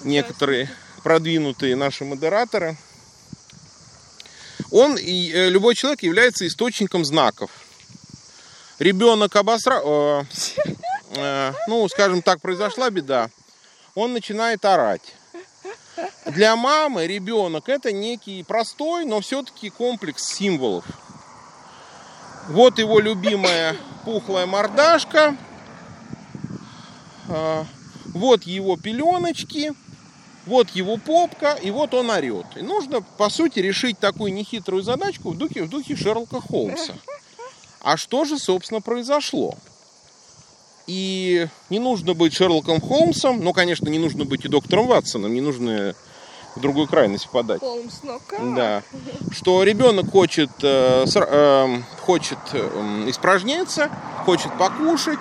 некоторые 0.05 0.71
продвинутые 1.03 1.75
наши 1.75 2.05
модераторы. 2.05 2.77
Он, 4.71 4.97
и 4.97 5.33
э, 5.33 5.49
любой 5.49 5.75
человек 5.75 6.05
является 6.05 6.47
источником 6.47 7.05
знаков. 7.05 7.51
Ребенок 8.79 9.35
обосрал, 9.35 10.25
ну, 11.67 11.89
скажем 11.89 12.23
так, 12.23 12.41
произошла 12.41 12.89
беда, 12.89 13.31
он 13.97 14.13
начинает 14.13 14.65
орать. 14.65 15.03
Для 16.27 16.55
мамы 16.55 17.07
ребенок 17.07 17.69
это 17.69 17.91
некий 17.91 18.45
простой, 18.45 19.05
но 19.05 19.21
все-таки 19.21 19.71
комплекс 19.71 20.25
символов. 20.25 20.85
Вот 22.49 22.79
его 22.79 23.01
любимая 23.01 23.77
пухлая 24.05 24.47
мордашка, 24.47 25.37
а, 27.29 27.67
вот 28.07 28.45
его 28.45 28.77
пеленочки, 28.77 29.73
вот 30.47 30.71
его 30.71 30.97
попка, 30.97 31.59
и 31.61 31.71
вот 31.71 31.93
он 31.95 32.11
орет. 32.11 32.47
И 32.57 32.63
нужно, 32.63 33.01
по 33.01 33.29
сути, 33.29 33.59
решить 33.59 33.99
такую 33.99 34.33
нехитрую 34.33 34.83
задачку 34.83 35.31
в 35.31 35.39
духе, 35.39 35.65
в 35.65 35.71
духе 35.71 35.97
Шерлока 35.97 36.41
Холмса. 36.41 36.95
А 37.81 37.97
что 37.97 38.25
же, 38.25 38.39
собственно, 38.39 38.81
произошло? 38.81 39.57
И 40.87 41.49
не 41.71 41.79
нужно 41.79 42.15
быть 42.15 42.35
Шерлоком 42.35 42.81
Холмсом, 42.81 43.43
ну, 43.43 43.53
конечно, 43.53 43.89
не 43.89 43.99
нужно 43.99 44.25
быть 44.25 44.45
и 44.45 44.49
доктором 44.49 44.89
Ватсоном, 44.89 45.33
не 45.33 45.41
нужно 45.41 45.95
в 46.55 46.61
другую 46.61 46.87
крайность 46.87 47.27
впадать. 47.27 47.61
Холмс, 47.61 48.01
но 48.03 48.21
Да. 48.55 48.83
Что 49.31 49.63
ребенок 49.63 50.11
хочет, 50.11 50.51
э, 50.63 51.05
эм, 51.07 51.85
хочет 52.01 52.39
эм, 52.53 53.09
испражниться, 53.09 53.91
хочет 54.25 54.53
покушать, 54.59 55.21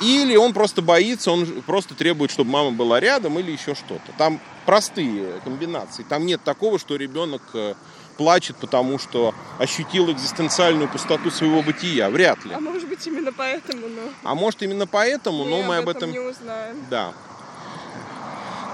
или 0.00 0.36
он 0.36 0.52
просто 0.52 0.82
боится, 0.82 1.30
он 1.30 1.46
просто 1.62 1.94
требует, 1.94 2.30
чтобы 2.30 2.50
мама 2.50 2.70
была 2.72 3.00
рядом, 3.00 3.38
или 3.38 3.52
еще 3.52 3.74
что-то. 3.74 4.12
Там 4.18 4.40
простые 4.66 5.40
комбинации. 5.44 6.02
Там 6.02 6.26
нет 6.26 6.42
такого, 6.42 6.78
что 6.78 6.96
ребенок 6.96 7.42
э, 7.54 7.74
плачет, 8.16 8.56
потому 8.56 8.98
что 8.98 9.34
ощутил 9.58 10.10
экзистенциальную 10.10 10.88
пустоту 10.88 11.30
своего 11.30 11.62
бытия. 11.62 12.10
Вряд 12.10 12.44
ли. 12.44 12.54
А 12.54 12.60
может 12.60 12.88
быть 12.88 13.06
именно 13.06 13.32
поэтому, 13.32 13.88
но 13.88 14.02
А 14.22 14.34
может 14.34 14.62
именно 14.62 14.86
поэтому, 14.86 15.44
но 15.44 15.62
мы 15.62 15.76
об 15.78 15.88
этом 15.88 16.10
не 16.10 16.18
узнаем. 16.18 16.76
да. 16.90 17.12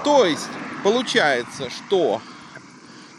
То 0.03 0.25
есть, 0.25 0.49
получается, 0.83 1.69
что 1.69 2.21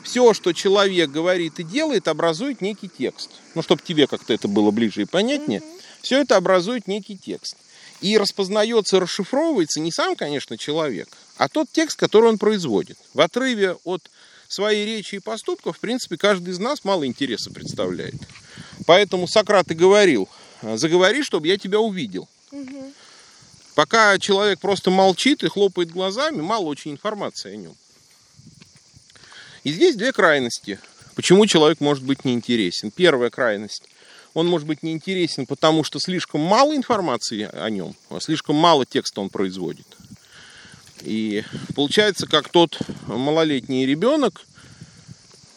все, 0.03 0.35
что 0.35 0.53
человек 0.53 1.11
говорит 1.11 1.59
и 1.59 1.63
делает, 1.63 2.09
образует 2.09 2.61
некий 2.61 2.89
текст. 2.89 3.31
Ну, 3.55 3.63
чтобы 3.63 3.83
тебе 3.83 4.07
как-то 4.07 4.33
это 4.33 4.49
было 4.49 4.71
ближе 4.71 5.03
и 5.03 5.07
понятнее. 5.07 5.61
Mm-hmm. 5.61 5.83
Все 6.03 6.21
это 6.21 6.37
образует 6.37 6.89
некий 6.89 7.17
текст. 7.17 7.57
И 8.01 8.19
распознается, 8.19 8.99
расшифровывается 8.99 9.79
не 9.79 9.93
сам, 9.93 10.17
конечно, 10.17 10.59
человек, 10.59 11.09
а 11.37 11.49
тот 11.49 11.69
текст, 11.71 11.97
который 11.97 12.31
он 12.31 12.39
производит. 12.39 12.99
В 13.15 13.21
отрыве 13.21 13.77
от 13.85 14.11
своей 14.49 14.85
речи 14.85 15.15
и 15.15 15.21
поступков, 15.21 15.77
в 15.77 15.81
принципе, 15.81 16.17
каждый 16.17 16.51
из 16.51 16.59
нас 16.59 16.85
мало 16.85 17.07
интереса 17.07 17.53
представляет. 17.53 18.17
Поэтому 18.87 19.29
Сократ 19.29 19.71
и 19.71 19.75
говорил, 19.75 20.29
заговори, 20.63 21.23
чтобы 21.23 21.47
я 21.47 21.57
тебя 21.57 21.79
увидел. 21.79 22.29
Угу. 22.51 22.93
Пока 23.75 24.19
человек 24.19 24.61
просто 24.61 24.91
молчит 24.91 25.43
и 25.43 25.49
хлопает 25.49 25.91
глазами, 25.91 26.41
мало 26.43 26.65
очень 26.65 26.93
информации 26.93 27.55
о 27.55 27.57
нем. 27.57 27.75
И 29.65 29.73
здесь 29.73 29.97
две 29.97 30.13
крайности. 30.13 30.79
Почему 31.15 31.47
человек 31.47 31.81
может 31.81 32.05
быть 32.05 32.25
неинтересен? 32.25 32.91
Первая 32.91 33.31
крайность. 33.31 33.85
Он 34.35 34.47
может 34.47 34.67
быть 34.67 34.83
неинтересен, 34.83 35.47
потому 35.47 35.85
что 35.85 36.01
слишком 36.01 36.41
мало 36.41 36.75
информации 36.75 37.49
о 37.53 37.69
нем, 37.69 37.95
а 38.09 38.19
слишком 38.21 38.57
мало 38.57 38.87
текста 38.87 39.21
он 39.21 39.29
производит. 39.29 39.87
И 41.03 41.45
получается, 41.75 42.27
как 42.27 42.49
тот 42.49 42.79
малолетний 43.07 43.85
ребенок 43.85 44.47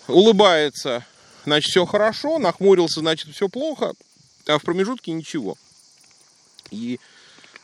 улыбается, 0.07 1.05
значит, 1.45 1.71
все 1.71 1.85
хорошо, 1.85 2.37
нахмурился, 2.37 2.99
значит, 2.99 3.33
все 3.33 3.47
плохо, 3.47 3.93
а 4.45 4.57
в 4.57 4.63
промежутке 4.63 5.11
ничего. 5.11 5.57
И 6.71 6.99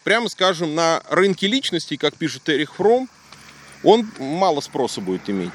прямо 0.04 0.30
скажем, 0.30 0.76
на 0.76 1.02
рынке 1.10 1.48
личностей, 1.48 1.98
как 1.98 2.16
пишет 2.16 2.48
Эрих 2.50 2.76
Фром, 2.76 3.10
он 3.84 4.08
мало 4.20 4.62
спроса 4.62 5.02
будет 5.02 5.28
иметь. 5.30 5.52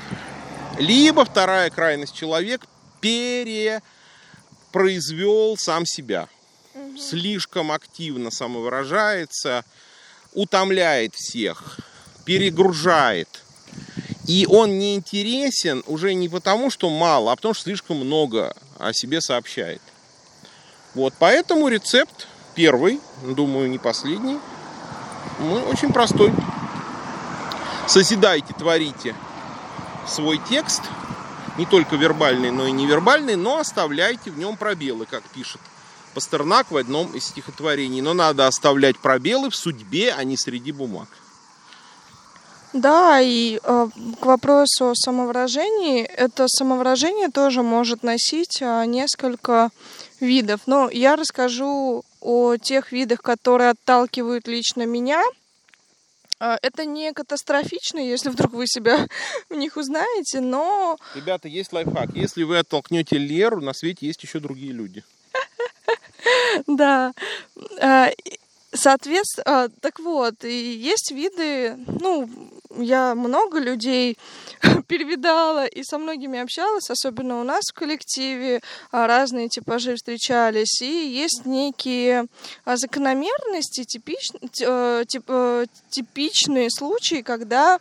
Либо 0.79 1.25
вторая 1.25 1.71
крайность, 1.71 2.15
человек 2.15 2.67
перепроизвел 3.01 5.57
сам 5.57 5.87
себя. 5.87 6.29
Угу. 6.75 6.99
Слишком 6.99 7.73
активно 7.73 8.31
самовыражается, 8.31 9.65
утомляет 10.33 11.15
всех, 11.15 11.81
перегружает. 12.25 13.43
И 14.27 14.47
он 14.47 14.79
не 14.79 14.95
интересен 14.97 15.83
уже 15.87 16.15
не 16.15 16.29
потому, 16.29 16.71
что 16.71 16.91
мало, 16.91 17.33
а 17.33 17.37
потому 17.37 17.55
что 17.55 17.65
слишком 17.65 17.99
много 17.99 18.55
о 18.79 18.93
себе 18.93 19.21
сообщает. 19.21 19.81
Вот, 20.95 21.15
поэтому 21.19 21.69
рецепт 21.69 22.27
первый, 22.57 23.01
думаю, 23.23 23.71
не 23.71 23.79
последний, 23.79 24.41
ну, 25.39 25.63
очень 25.69 25.93
простой. 25.93 26.33
Созидайте, 27.87 28.53
творите 28.55 29.15
свой 30.09 30.41
текст, 30.49 30.83
не 31.59 31.67
только 31.67 31.97
вербальный, 31.97 32.51
но 32.51 32.67
и 32.67 32.73
невербальный, 32.73 33.37
но 33.37 33.59
оставляйте 33.59 34.31
в 34.31 34.39
нем 34.39 34.57
пробелы, 34.57 35.07
как 35.07 35.23
пишет 35.25 35.61
Пастернак 36.15 36.71
в 36.71 36.77
одном 36.77 37.13
из 37.13 37.27
стихотворений. 37.27 38.01
Но 38.01 38.15
надо 38.15 38.47
оставлять 38.47 38.99
пробелы 38.99 39.51
в 39.51 39.55
судьбе, 39.55 40.15
а 40.17 40.25
не 40.25 40.37
среди 40.37 40.73
бумаг. 40.73 41.09
Да, 42.77 43.21
и 43.23 43.59
э, 43.63 43.89
к 44.21 44.27
вопросу 44.27 44.91
о 44.91 44.95
самовыражении, 44.95 46.03
это 46.03 46.47
самовыражение 46.47 47.31
тоже 47.31 47.63
может 47.63 48.03
носить 48.03 48.61
э, 48.61 48.85
несколько 48.85 49.71
видов. 50.21 50.61
Но 50.67 50.91
я 50.91 51.17
расскажу 51.17 52.05
о 52.21 52.57
тех 52.59 52.93
видах, 52.93 53.23
которые 53.23 53.71
отталкивают 53.71 54.47
лично 54.47 54.85
меня. 54.85 55.25
Э, 56.39 56.57
это 56.61 56.85
не 56.85 57.15
катастрофично, 57.15 57.99
если 57.99 58.29
вдруг 58.29 58.53
вы 58.53 58.67
себя 58.67 59.07
в 59.49 59.55
них 59.55 59.79
узнаете, 59.79 60.41
но... 60.41 60.99
Ребята, 61.15 61.49
есть 61.49 61.73
лайфхак. 61.73 62.11
Если 62.15 62.43
вы 62.43 62.59
оттолкнете 62.59 63.17
Леру, 63.17 63.63
на 63.63 63.73
свете 63.73 64.07
есть 64.07 64.23
еще 64.23 64.39
другие 64.39 64.73
люди. 64.73 65.03
Да. 66.67 67.13
Соответственно, 68.77 69.71
так 69.81 69.99
вот, 69.99 70.45
есть 70.45 71.11
виды, 71.11 71.77
ну, 72.01 72.29
я 72.79 73.15
много 73.15 73.59
людей 73.59 74.19
перевидала 74.89 75.67
и 75.67 75.83
со 75.83 75.99
многими 75.99 76.39
общалась, 76.39 76.91
особенно 76.91 77.41
у 77.41 77.45
нас 77.45 77.65
в 77.71 77.75
коллективе 77.75 78.61
а, 78.91 79.07
разные 79.07 79.49
типажи 79.49 79.97
встречались, 79.97 80.81
и 80.83 81.09
есть 81.09 81.45
некие 81.45 82.27
а, 82.65 82.77
закономерности, 82.77 83.85
типич, 83.85 84.31
э, 84.63 85.05
э, 85.29 85.67
типичные 85.91 86.71
случаи, 86.71 87.23
когда 87.23 87.79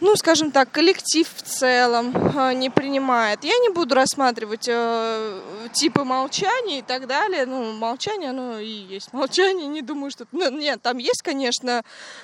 ну, 0.00 0.16
скажем 0.16 0.50
так, 0.50 0.70
коллектив 0.70 1.28
в 1.28 1.42
целом 1.42 2.14
э, 2.16 2.54
не 2.54 2.70
принимает. 2.70 3.44
Я 3.44 3.58
не 3.58 3.70
буду 3.70 3.94
рассматривать 3.94 4.68
э, 4.68 5.40
типы 5.72 6.04
молчания 6.04 6.78
и 6.78 6.82
так 6.82 7.06
далее. 7.06 7.46
Ну, 7.46 7.72
молчание, 7.72 8.30
оно 8.30 8.58
и 8.58 8.68
есть 8.68 9.12
молчание. 9.12 9.66
Не 9.66 9.82
думаю, 9.82 10.10
что... 10.10 10.26
Ну, 10.32 10.50
нет, 10.50 10.80
там 10.82 10.98
есть, 10.98 11.22
конечно, 11.22 11.82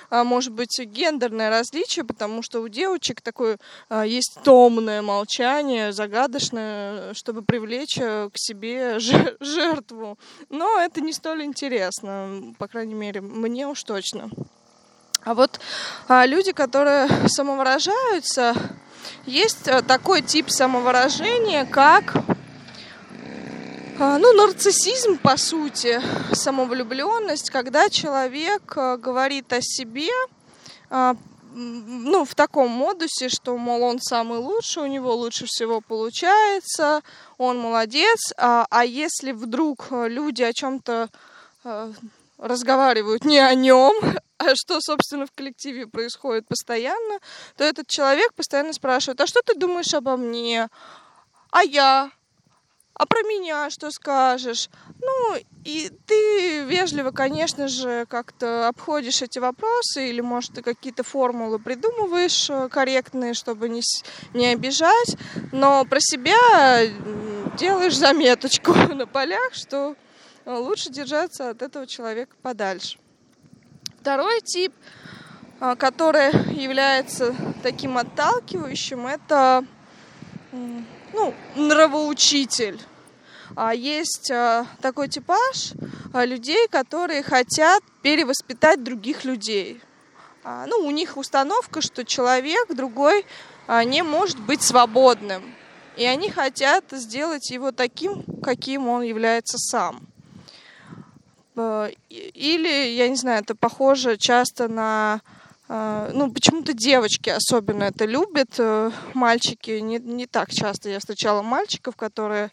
э, 0.09 0.23
может 0.23 0.53
быть, 0.53 0.79
гендерное 0.79 1.49
различие, 1.49 2.05
потому 2.05 2.41
что 2.41 2.61
у 2.61 2.67
девочек 2.67 3.21
такое 3.21 3.57
э, 3.89 4.03
есть 4.07 4.37
томное 4.43 5.01
молчание, 5.01 5.91
загадочное, 5.91 7.13
чтобы 7.13 7.41
привлечь 7.41 7.97
э, 7.97 8.29
к 8.31 8.37
себе 8.37 8.99
жертву. 8.99 10.17
Но 10.49 10.79
это 10.79 11.01
не 11.01 11.13
столь 11.13 11.43
интересно, 11.43 12.53
по 12.57 12.67
крайней 12.67 12.95
мере, 12.95 13.21
мне 13.21 13.67
уж 13.67 13.83
точно. 13.83 14.29
А 15.25 15.33
вот 15.33 15.59
а, 16.07 16.27
люди, 16.27 16.51
которые 16.51 17.09
самовыражаются, 17.27 18.53
есть 19.25 19.67
а, 19.67 19.81
такой 19.81 20.21
тип 20.21 20.51
самовыражения, 20.51 21.65
как 21.65 22.13
а, 23.97 24.19
ну, 24.19 24.33
нарциссизм, 24.33 25.17
по 25.17 25.35
сути, 25.35 25.99
самовлюбленность, 26.31 27.49
когда 27.49 27.89
человек 27.89 28.77
а, 28.77 28.97
говорит 28.97 29.51
о 29.51 29.61
себе, 29.61 30.11
а, 30.91 31.15
ну, 31.55 32.23
в 32.23 32.35
таком 32.35 32.69
модусе, 32.69 33.27
что, 33.29 33.57
мол, 33.57 33.81
он 33.81 33.99
самый 33.99 34.37
лучший, 34.37 34.83
у 34.83 34.87
него 34.87 35.15
лучше 35.15 35.47
всего 35.47 35.81
получается, 35.81 37.01
он 37.39 37.57
молодец, 37.57 38.31
а, 38.37 38.67
а 38.69 38.85
если 38.85 39.31
вдруг 39.31 39.87
люди 39.89 40.43
о 40.43 40.53
чем-то 40.53 41.09
разговаривают 42.37 43.25
не 43.25 43.39
о 43.39 43.53
нем, 43.53 43.93
а 44.37 44.55
что, 44.55 44.79
собственно, 44.81 45.25
в 45.25 45.31
коллективе 45.31 45.87
происходит 45.87 46.47
постоянно, 46.47 47.19
то 47.57 47.63
этот 47.63 47.87
человек 47.87 48.33
постоянно 48.33 48.73
спрашивает, 48.73 49.21
а 49.21 49.27
что 49.27 49.41
ты 49.41 49.55
думаешь 49.55 49.93
обо 49.93 50.17
мне? 50.17 50.69
А 51.51 51.63
я? 51.63 52.11
А 52.97 53.05
про 53.05 53.19
меня 53.23 53.69
что 53.69 53.91
скажешь? 53.91 54.69
Ну, 55.01 55.35
и 55.65 55.91
ты 56.07 56.63
вежливо, 56.63 57.11
конечно 57.11 57.67
же, 57.67 58.05
как-то 58.07 58.69
обходишь 58.69 59.21
эти 59.21 59.37
вопросы, 59.37 60.09
или, 60.09 60.21
может, 60.21 60.53
ты 60.53 60.61
какие-то 60.61 61.03
формулы 61.03 61.59
придумываешь 61.59 62.49
э, 62.49 62.69
корректные, 62.69 63.33
чтобы 63.33 63.67
не, 63.67 63.81
не 64.33 64.47
обижать, 64.47 65.17
но 65.51 65.83
про 65.83 65.99
себя 65.99 66.87
делаешь 67.57 67.97
заметочку 67.97 68.73
на 68.93 69.05
полях, 69.05 69.53
что 69.53 69.95
лучше 70.45 70.89
держаться 70.89 71.49
от 71.49 71.61
этого 71.61 71.87
человека 71.87 72.35
подальше. 72.41 72.97
Второй 73.99 74.41
тип, 74.41 74.73
а, 75.59 75.75
который 75.75 76.31
является 76.53 77.35
таким 77.63 77.97
отталкивающим, 77.97 79.07
это 79.07 79.65
ну, 80.51 81.33
нравоучитель. 81.55 82.79
А 83.55 83.73
есть 83.73 84.29
а, 84.31 84.67
такой 84.81 85.07
типаж 85.07 85.73
людей, 86.13 86.67
которые 86.67 87.23
хотят 87.23 87.83
перевоспитать 88.01 88.83
других 88.83 89.25
людей. 89.25 89.81
Ну, 90.67 90.85
у 90.85 90.91
них 90.91 91.17
установка, 91.17 91.81
что 91.81 92.05
человек 92.05 92.67
другой 92.69 93.25
не 93.85 94.03
может 94.03 94.39
быть 94.39 94.61
свободным. 94.61 95.43
И 95.97 96.05
они 96.05 96.29
хотят 96.29 96.85
сделать 96.91 97.49
его 97.49 97.71
таким, 97.71 98.23
каким 98.43 98.87
он 98.87 99.01
является 99.01 99.57
сам. 99.57 100.07
Э, 101.55 101.89
или, 102.09 102.89
я 102.95 103.07
не 103.07 103.15
знаю, 103.15 103.41
это 103.41 103.55
похоже 103.55 104.17
часто 104.17 104.67
на... 104.67 105.21
Э, 105.67 106.11
ну, 106.13 106.31
почему-то 106.31 106.73
девочки 106.73 107.29
особенно 107.29 107.85
это 107.85 108.05
любят. 108.05 108.55
Э, 108.57 108.91
мальчики 109.13 109.79
не, 109.79 109.99
не 109.99 110.27
так 110.27 110.51
часто 110.51 110.89
я 110.89 110.99
встречала 110.99 111.41
мальчиков, 111.41 111.95
которые 111.95 112.51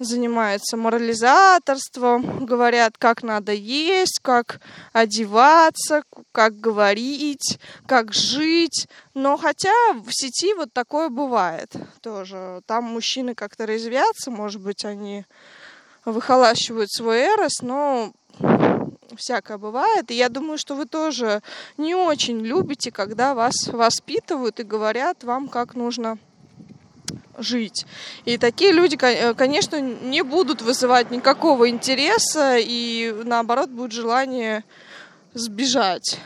занимаются 0.00 0.78
морализаторством, 0.78 2.46
говорят, 2.46 2.96
как 2.96 3.22
надо 3.22 3.52
есть, 3.52 4.18
как 4.22 4.60
одеваться, 4.92 6.02
как 6.32 6.58
говорить, 6.58 7.58
как 7.86 8.12
жить. 8.14 8.88
Но 9.14 9.36
хотя 9.36 9.72
в 9.92 10.10
сети 10.10 10.54
вот 10.54 10.72
такое 10.72 11.10
бывает 11.10 11.72
тоже. 12.00 12.62
Там 12.66 12.84
мужчины 12.84 13.34
как-то 13.34 13.66
резвятся, 13.66 14.30
может 14.30 14.60
быть, 14.62 14.84
они 14.84 15.24
выхолащивают 16.06 16.90
свой 16.90 17.20
эрос, 17.20 17.60
но 17.60 18.12
всякое 19.16 19.58
бывает. 19.58 20.10
И 20.10 20.14
я 20.14 20.28
думаю, 20.28 20.58
что 20.58 20.74
вы 20.74 20.86
тоже 20.86 21.42
не 21.76 21.94
очень 21.94 22.40
любите, 22.40 22.90
когда 22.90 23.34
вас 23.34 23.54
воспитывают 23.68 24.60
и 24.60 24.64
говорят 24.64 25.24
вам, 25.24 25.48
как 25.48 25.74
нужно 25.74 26.18
жить. 27.38 27.86
И 28.24 28.38
такие 28.38 28.72
люди, 28.72 28.98
э, 29.00 29.34
конечно, 29.34 29.80
не 29.80 30.22
будут 30.22 30.62
вызывать 30.62 31.10
никакого 31.10 31.68
интереса, 31.68 32.56
и 32.58 33.14
наоборот 33.24 33.70
будет 33.70 33.92
желание 33.92 34.64
сбежать. 35.34 36.18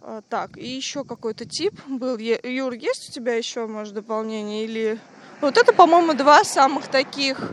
А, 0.00 0.22
так, 0.28 0.56
и 0.56 0.68
еще 0.68 1.04
какой-то 1.04 1.44
тип 1.44 1.74
был. 1.86 2.16
Юр, 2.18 2.72
есть 2.74 3.08
у 3.10 3.12
тебя 3.12 3.34
еще, 3.34 3.66
может, 3.66 3.94
дополнение? 3.94 4.64
Или... 4.64 4.98
Вот 5.40 5.58
это, 5.58 5.72
по-моему, 5.72 6.14
два 6.14 6.44
самых 6.44 6.86
таких, 6.86 7.52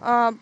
а, 0.00 0.32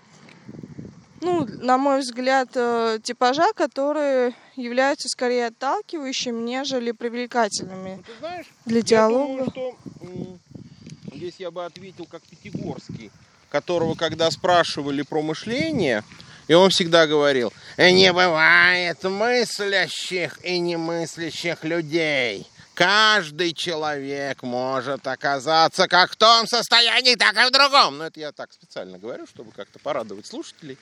ну, 1.20 1.46
на 1.46 1.78
мой 1.78 2.00
взгляд, 2.00 2.50
э, 2.54 2.98
типажа, 3.02 3.52
которые 3.54 4.34
являются 4.56 5.08
скорее 5.08 5.46
отталкивающими, 5.46 6.40
нежели 6.40 6.92
привлекательными 6.92 7.96
ну, 7.96 8.02
Ты 8.02 8.12
знаешь, 8.18 8.46
для 8.64 8.82
диалога. 8.82 9.44
Я 9.44 9.50
думаю, 9.50 9.50
что 9.50 11.16
здесь 11.16 11.34
я 11.38 11.50
бы 11.50 11.64
ответил 11.64 12.06
как 12.06 12.22
Пятигорский, 12.22 13.10
которого, 13.50 13.94
когда 13.94 14.30
спрашивали 14.30 15.02
про 15.02 15.22
мышление, 15.22 16.04
и 16.46 16.54
он 16.54 16.70
всегда 16.70 17.06
говорил, 17.06 17.52
не 17.76 18.12
бывает 18.12 19.02
мыслящих 19.04 20.38
и 20.44 20.58
немыслящих 20.58 21.64
людей. 21.64 22.46
Каждый 22.78 23.54
человек 23.54 24.44
может 24.44 25.04
оказаться 25.08 25.88
как 25.88 26.12
в 26.12 26.16
том 26.16 26.46
состоянии, 26.46 27.16
так 27.16 27.36
и 27.36 27.48
в 27.48 27.50
другом. 27.50 27.98
Но 27.98 28.06
это 28.06 28.20
я 28.20 28.30
так 28.30 28.52
специально 28.52 28.98
говорю, 28.98 29.26
чтобы 29.26 29.50
как-то 29.50 29.80
порадовать 29.80 30.26
слушателей. 30.26 30.78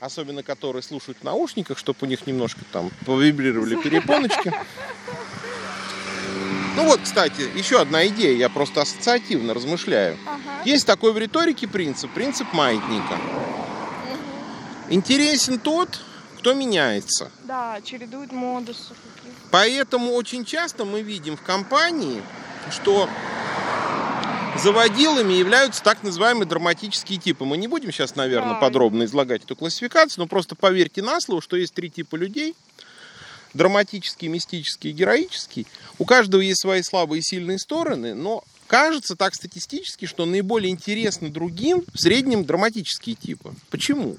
Особенно 0.00 0.42
которые 0.42 0.82
слушают 0.82 1.18
в 1.18 1.22
наушниках, 1.22 1.78
чтобы 1.78 1.98
у 2.02 2.06
них 2.06 2.26
немножко 2.26 2.62
там 2.72 2.90
повибрировали 3.06 3.76
перепоночки. 3.76 4.52
Ну 6.74 6.82
вот, 6.82 7.00
кстати, 7.00 7.42
еще 7.56 7.80
одна 7.80 8.04
идея, 8.08 8.36
я 8.36 8.48
просто 8.48 8.80
ассоциативно 8.80 9.54
размышляю. 9.54 10.18
Ага. 10.26 10.62
Есть 10.64 10.84
такой 10.84 11.12
в 11.12 11.18
риторике 11.18 11.68
принцип, 11.68 12.12
принцип 12.12 12.52
маятника. 12.52 13.16
Интересен 14.88 15.60
тот, 15.60 16.00
кто 16.38 16.54
меняется. 16.54 17.30
Да, 17.44 17.80
чередует 17.84 18.32
модусы. 18.32 18.94
Поэтому 19.50 20.12
очень 20.12 20.44
часто 20.44 20.84
мы 20.84 21.02
видим 21.02 21.36
в 21.36 21.42
компании, 21.42 22.22
что 22.70 23.08
заводилами 24.56 25.32
являются 25.34 25.82
так 25.82 26.02
называемые 26.02 26.46
драматические 26.46 27.18
типы. 27.18 27.44
Мы 27.44 27.56
не 27.56 27.68
будем 27.68 27.92
сейчас, 27.92 28.16
наверное, 28.16 28.54
да. 28.54 28.60
подробно 28.60 29.04
излагать 29.04 29.44
эту 29.44 29.56
классификацию, 29.56 30.24
но 30.24 30.26
просто 30.26 30.54
поверьте 30.54 31.02
на 31.02 31.20
слово, 31.20 31.42
что 31.42 31.56
есть 31.56 31.74
три 31.74 31.90
типа 31.90 32.16
людей– 32.16 32.54
драматический, 33.54 34.28
мистический, 34.28 34.92
героический. 34.92 35.66
У 35.98 36.04
каждого 36.04 36.40
есть 36.40 36.60
свои 36.60 36.82
слабые 36.82 37.20
и 37.20 37.22
сильные 37.22 37.58
стороны, 37.58 38.14
но 38.14 38.44
кажется 38.66 39.16
так 39.16 39.34
статистически, 39.34 40.06
что 40.06 40.26
наиболее 40.26 40.70
интересны 40.70 41.28
другим 41.28 41.84
в 41.92 41.98
среднем 41.98 42.44
драматические 42.44 43.16
типы. 43.16 43.54
Почему? 43.70 44.16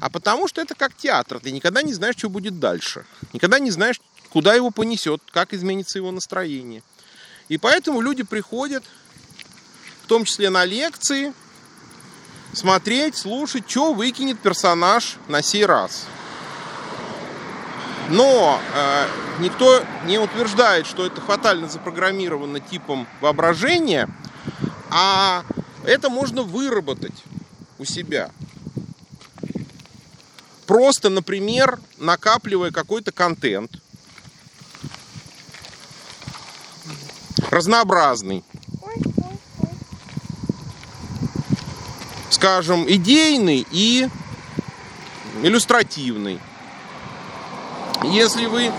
А 0.00 0.10
потому 0.10 0.48
что 0.48 0.60
это 0.60 0.74
как 0.74 0.94
театр. 0.94 1.40
Ты 1.40 1.50
никогда 1.50 1.82
не 1.82 1.94
знаешь, 1.94 2.16
что 2.16 2.28
будет 2.28 2.58
дальше. 2.58 3.04
Никогда 3.32 3.58
не 3.58 3.70
знаешь, 3.70 4.00
куда 4.30 4.54
его 4.54 4.70
понесет, 4.70 5.22
как 5.32 5.52
изменится 5.52 5.98
его 5.98 6.10
настроение. 6.10 6.82
И 7.48 7.58
поэтому 7.58 8.00
люди 8.00 8.22
приходят, 8.22 8.84
в 10.04 10.06
том 10.06 10.24
числе 10.24 10.50
на 10.50 10.64
лекции, 10.64 11.32
смотреть, 12.52 13.16
слушать, 13.16 13.68
что 13.68 13.92
выкинет 13.92 14.38
персонаж 14.38 15.16
на 15.28 15.42
сей 15.42 15.66
раз. 15.66 16.06
Но 18.08 18.60
э, 18.74 19.06
никто 19.38 19.84
не 20.06 20.18
утверждает, 20.18 20.86
что 20.86 21.06
это 21.06 21.20
фатально 21.20 21.68
запрограммировано 21.68 22.60
типом 22.60 23.06
воображения, 23.20 24.08
а 24.90 25.44
это 25.84 26.10
можно 26.10 26.42
выработать 26.42 27.24
у 27.78 27.84
себя. 27.84 28.30
Просто, 30.66 31.10
например, 31.10 31.80
накапливая 31.98 32.70
какой-то 32.70 33.12
контент, 33.12 33.72
разнообразный, 37.50 38.44
скажем, 42.30 42.90
идейный 42.90 43.66
и 43.70 44.08
иллюстративный. 45.42 46.40
Если 48.04 48.46
вы 48.46 48.72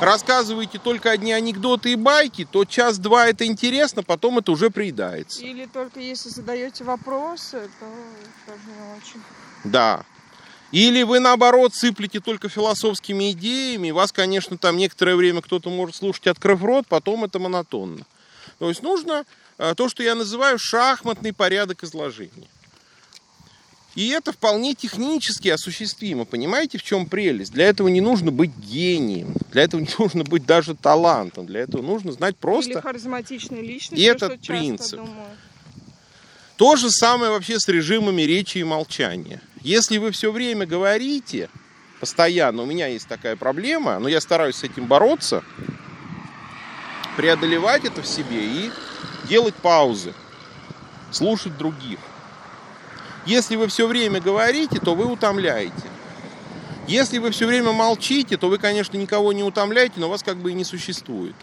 рассказываете 0.00 0.78
только 0.78 1.10
одни 1.10 1.32
анекдоты 1.32 1.92
и 1.92 1.96
байки, 1.96 2.46
то 2.50 2.64
час-два 2.64 3.26
это 3.26 3.46
интересно, 3.46 4.02
потом 4.02 4.38
это 4.38 4.52
уже 4.52 4.70
приедается. 4.70 5.42
Или 5.42 5.66
только 5.66 6.00
если 6.00 6.28
задаете 6.28 6.84
вопросы, 6.84 7.68
то 7.80 7.86
тоже 8.46 8.60
не 8.66 8.96
очень. 8.96 9.22
Да. 9.64 10.04
Или 10.70 11.02
вы, 11.02 11.18
наоборот, 11.18 11.74
сыплете 11.74 12.20
только 12.20 12.48
философскими 12.48 13.32
идеями, 13.32 13.90
вас, 13.90 14.12
конечно, 14.12 14.58
там 14.58 14.76
некоторое 14.76 15.16
время 15.16 15.40
кто-то 15.40 15.70
может 15.70 15.96
слушать, 15.96 16.26
открыв 16.26 16.62
рот, 16.62 16.86
потом 16.88 17.24
это 17.24 17.38
монотонно. 17.38 18.04
То 18.58 18.68
есть 18.68 18.82
нужно 18.82 19.24
э, 19.56 19.74
то, 19.74 19.88
что 19.88 20.02
я 20.02 20.14
называю 20.14 20.58
шахматный 20.58 21.32
порядок 21.32 21.84
изложения. 21.84 22.48
И 23.94 24.10
это 24.10 24.32
вполне 24.32 24.74
технически 24.74 25.48
осуществимо. 25.48 26.24
Понимаете, 26.24 26.78
в 26.78 26.82
чем 26.82 27.06
прелесть? 27.06 27.52
Для 27.52 27.66
этого 27.66 27.88
не 27.88 28.00
нужно 28.00 28.30
быть 28.30 28.54
гением. 28.56 29.34
Для 29.50 29.62
этого 29.62 29.80
не 29.80 29.88
нужно 29.98 30.22
быть 30.22 30.46
даже 30.46 30.74
талантом. 30.74 31.46
Для 31.46 31.60
этого 31.60 31.82
нужно 31.82 32.12
знать 32.12 32.36
просто... 32.36 32.70
Или 32.72 32.80
харизматичной 32.80 33.62
личностью, 33.62 33.98
И 33.98 34.02
этот 34.02 34.40
принцип. 34.42 35.00
То 36.58 36.74
же 36.74 36.90
самое 36.90 37.30
вообще 37.30 37.60
с 37.60 37.68
режимами 37.68 38.22
речи 38.22 38.58
и 38.58 38.64
молчания. 38.64 39.40
Если 39.62 39.98
вы 39.98 40.10
все 40.10 40.32
время 40.32 40.66
говорите, 40.66 41.48
постоянно, 42.00 42.62
у 42.62 42.66
меня 42.66 42.88
есть 42.88 43.06
такая 43.06 43.36
проблема, 43.36 44.00
но 44.00 44.08
я 44.08 44.20
стараюсь 44.20 44.56
с 44.56 44.64
этим 44.64 44.86
бороться, 44.86 45.44
преодолевать 47.16 47.84
это 47.84 48.02
в 48.02 48.08
себе 48.08 48.44
и 48.44 48.72
делать 49.28 49.54
паузы, 49.54 50.14
слушать 51.12 51.56
других. 51.56 52.00
Если 53.24 53.54
вы 53.54 53.68
все 53.68 53.86
время 53.86 54.20
говорите, 54.20 54.80
то 54.80 54.96
вы 54.96 55.04
утомляете. 55.04 55.72
Если 56.88 57.18
вы 57.18 57.30
все 57.30 57.46
время 57.46 57.70
молчите, 57.70 58.36
то 58.36 58.48
вы, 58.48 58.58
конечно, 58.58 58.96
никого 58.96 59.32
не 59.32 59.44
утомляете, 59.44 59.94
но 60.00 60.08
вас 60.08 60.24
как 60.24 60.38
бы 60.38 60.50
и 60.50 60.54
не 60.54 60.64
существует. 60.64 61.36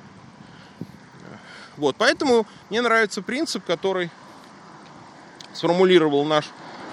Вот, 1.78 1.96
поэтому 1.98 2.46
мне 2.70 2.82
нравится 2.82 3.22
принцип, 3.22 3.64
который 3.64 4.10
сформулировал 5.56 6.26
наш 6.26 6.46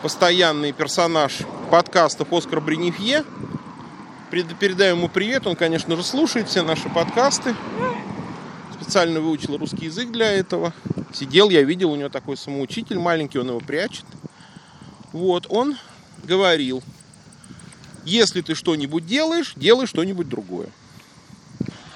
постоянный 0.02 0.72
персонаж 0.72 1.38
подкаста 1.70 2.26
Оскар 2.30 2.60
Бренифье. 2.60 3.24
Передаю 4.30 4.96
ему 4.96 5.08
привет, 5.08 5.46
он, 5.46 5.56
конечно 5.56 5.96
же, 5.96 6.02
слушает 6.02 6.48
все 6.48 6.62
наши 6.62 6.88
подкасты. 6.88 7.54
Специально 8.72 9.20
выучил 9.20 9.58
русский 9.58 9.86
язык 9.86 10.10
для 10.10 10.30
этого. 10.30 10.72
Сидел, 11.12 11.50
я 11.50 11.62
видел, 11.62 11.90
у 11.90 11.96
него 11.96 12.08
такой 12.08 12.36
самоучитель 12.36 12.98
маленький, 12.98 13.38
он 13.38 13.48
его 13.48 13.60
прячет. 13.60 14.06
Вот, 15.12 15.46
он 15.50 15.76
говорил, 16.24 16.82
если 18.04 18.40
ты 18.40 18.54
что-нибудь 18.54 19.06
делаешь, 19.06 19.52
делай 19.56 19.86
что-нибудь 19.86 20.28
другое. 20.28 20.68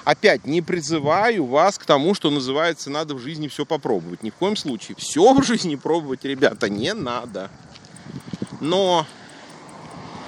Опять 0.07 0.45
не 0.45 0.61
призываю 0.61 1.43
вас 1.43 1.77
к 1.77 1.83
тому, 1.83 2.13
что 2.13 2.29
называется, 2.29 2.89
надо 2.89 3.13
в 3.13 3.19
жизни 3.19 3.49
все 3.49 3.65
попробовать. 3.65 4.23
Ни 4.23 4.29
в 4.29 4.35
коем 4.35 4.55
случае. 4.55 4.95
Все 4.97 5.33
в 5.33 5.43
жизни 5.43 5.75
пробовать, 5.75 6.23
ребята, 6.23 6.69
не 6.69 6.93
надо. 6.93 7.51
Но 8.61 9.05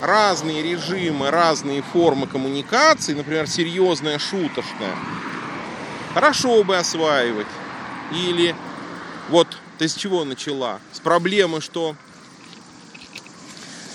разные 0.01 0.61
режимы, 0.61 1.31
разные 1.31 1.81
формы 1.81 2.27
коммуникации, 2.27 3.13
например, 3.13 3.47
серьезная, 3.47 4.19
шуточная, 4.19 4.97
хорошо 6.13 6.65
бы 6.65 6.75
осваивать. 6.75 7.47
Или 8.11 8.57
вот 9.29 9.47
ты 9.77 9.87
с 9.87 9.93
чего 9.93 10.25
начала? 10.25 10.81
С 10.91 10.99
проблемы, 10.99 11.61
что 11.61 11.95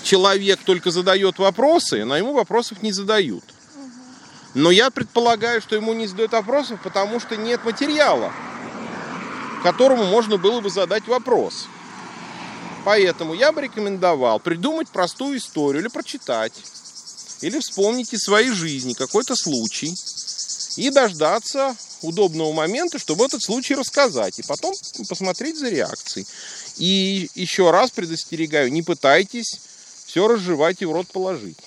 человек 0.01 0.61
только 0.65 0.89
задает 0.89 1.37
вопросы, 1.37 2.05
но 2.05 2.17
ему 2.17 2.33
вопросов 2.33 2.81
не 2.81 2.91
задают. 2.91 3.43
Но 4.55 4.71
я 4.71 4.89
предполагаю, 4.89 5.61
что 5.61 5.75
ему 5.75 5.93
не 5.93 6.07
задают 6.07 6.31
вопросов, 6.31 6.79
потому 6.81 7.19
что 7.19 7.35
нет 7.35 7.63
материала, 7.65 8.33
которому 9.63 10.05
можно 10.05 10.37
было 10.37 10.61
бы 10.61 10.69
задать 10.69 11.07
вопрос. 11.07 11.67
Поэтому 12.85 13.33
я 13.33 13.51
бы 13.51 13.61
рекомендовал 13.61 14.39
придумать 14.39 14.87
простую 14.87 15.39
историю 15.39 15.81
или 15.81 15.89
прочитать, 15.89 16.53
или 17.41 17.59
вспомнить 17.59 18.13
из 18.13 18.21
своей 18.21 18.51
жизни 18.51 18.93
какой-то 18.93 19.35
случай 19.35 19.93
и 20.77 20.89
дождаться 20.89 21.75
удобного 22.01 22.53
момента, 22.53 22.97
чтобы 22.97 23.25
этот 23.25 23.43
случай 23.43 23.75
рассказать, 23.75 24.39
и 24.39 24.43
потом 24.43 24.73
посмотреть 25.09 25.59
за 25.59 25.67
реакцией. 25.67 26.25
И 26.77 27.29
еще 27.35 27.71
раз 27.71 27.91
предостерегаю, 27.91 28.71
не 28.71 28.83
пытайтесь 28.83 29.59
все 30.05 30.29
разжевать 30.29 30.81
и 30.81 30.85
в 30.85 30.93
рот 30.93 31.07
положить. 31.07 31.57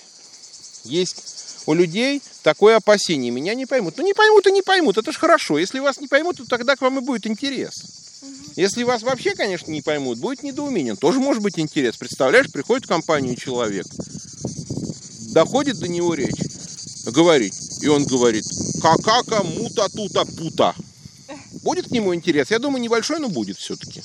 Есть 0.85 1.17
у 1.65 1.73
людей 1.73 2.21
такое 2.43 2.77
опасение. 2.77 3.31
Меня 3.31 3.53
не 3.53 3.65
поймут. 3.65 3.97
Ну 3.97 4.03
не 4.03 4.13
поймут 4.13 4.47
и 4.47 4.51
не 4.51 4.61
поймут. 4.61 4.97
Это 4.97 5.11
же 5.11 5.19
хорошо. 5.19 5.57
Если 5.57 5.79
вас 5.79 5.99
не 5.99 6.07
поймут, 6.07 6.37
то 6.37 6.45
тогда 6.45 6.75
к 6.75 6.81
вам 6.81 6.99
и 6.99 7.01
будет 7.01 7.27
интерес. 7.27 7.99
Если 8.55 8.83
вас 8.83 9.03
вообще, 9.03 9.35
конечно, 9.35 9.71
не 9.71 9.81
поймут, 9.81 10.19
будет 10.19 10.43
недоумение. 10.43 10.95
Тоже 10.95 11.19
может 11.19 11.41
быть 11.41 11.59
интерес. 11.59 11.95
Представляешь, 11.95 12.51
приходит 12.51 12.85
в 12.85 12.89
компанию 12.89 13.35
человек, 13.35 13.85
доходит 15.31 15.77
до 15.79 15.87
него 15.87 16.13
речь, 16.13 16.41
говорит, 17.05 17.53
и 17.81 17.87
он 17.87 18.05
говорит, 18.05 18.43
какака 18.81 19.43
мута 19.43 19.87
тута 19.89 20.25
пута. 20.25 20.75
Будет 21.63 21.87
к 21.87 21.91
нему 21.91 22.13
интерес? 22.13 22.51
Я 22.51 22.59
думаю, 22.59 22.81
небольшой, 22.81 23.19
но 23.19 23.29
будет 23.29 23.57
все-таки. 23.57 24.03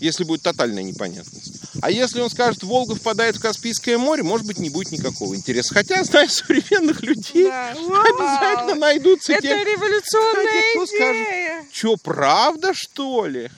Если 0.00 0.24
будет 0.24 0.42
тотальная 0.42 0.82
непонятность. 0.82 1.47
А 1.80 1.90
если 1.90 2.20
он 2.20 2.28
скажет, 2.30 2.62
Волга 2.62 2.94
впадает 2.94 3.36
в 3.36 3.40
Каспийское 3.40 3.98
море, 3.98 4.22
может 4.22 4.46
быть, 4.46 4.58
не 4.58 4.68
будет 4.70 4.90
никакого 4.90 5.34
интереса. 5.34 5.74
Хотя, 5.74 6.02
знаю 6.02 6.28
современных 6.28 7.02
людей, 7.02 7.44
Да. 7.44 7.70
обязательно 7.72 8.74
найдутся 8.74 9.32
Это 9.32 9.42
те, 9.42 9.64
революционная 9.64 10.62
кто 10.74 10.86
скажет, 10.86 11.28
идея. 11.28 11.66
что, 11.72 11.96
правда, 11.96 12.72
что 12.74 13.26
ли? 13.26 13.50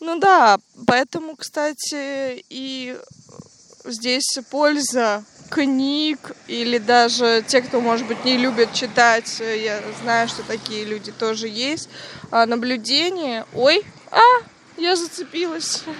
Ну 0.00 0.18
да, 0.18 0.58
поэтому, 0.86 1.36
кстати, 1.36 2.44
и 2.50 2.98
здесь 3.84 4.36
польза 4.50 5.24
книг 5.48 6.32
или 6.48 6.78
даже 6.78 7.44
те, 7.46 7.62
кто, 7.62 7.80
может 7.80 8.06
быть, 8.08 8.24
не 8.24 8.36
любит 8.36 8.72
читать, 8.72 9.36
э, 9.40 9.62
я 9.62 9.80
знаю, 10.02 10.26
что 10.28 10.42
такие 10.42 10.84
люди 10.84 11.12
тоже 11.12 11.46
есть, 11.46 11.88
а, 12.30 12.46
наблюдение. 12.46 13.44
Ой, 13.54 13.84
а, 14.10 14.20
я 14.82 14.96
зацепилась. 14.96 15.84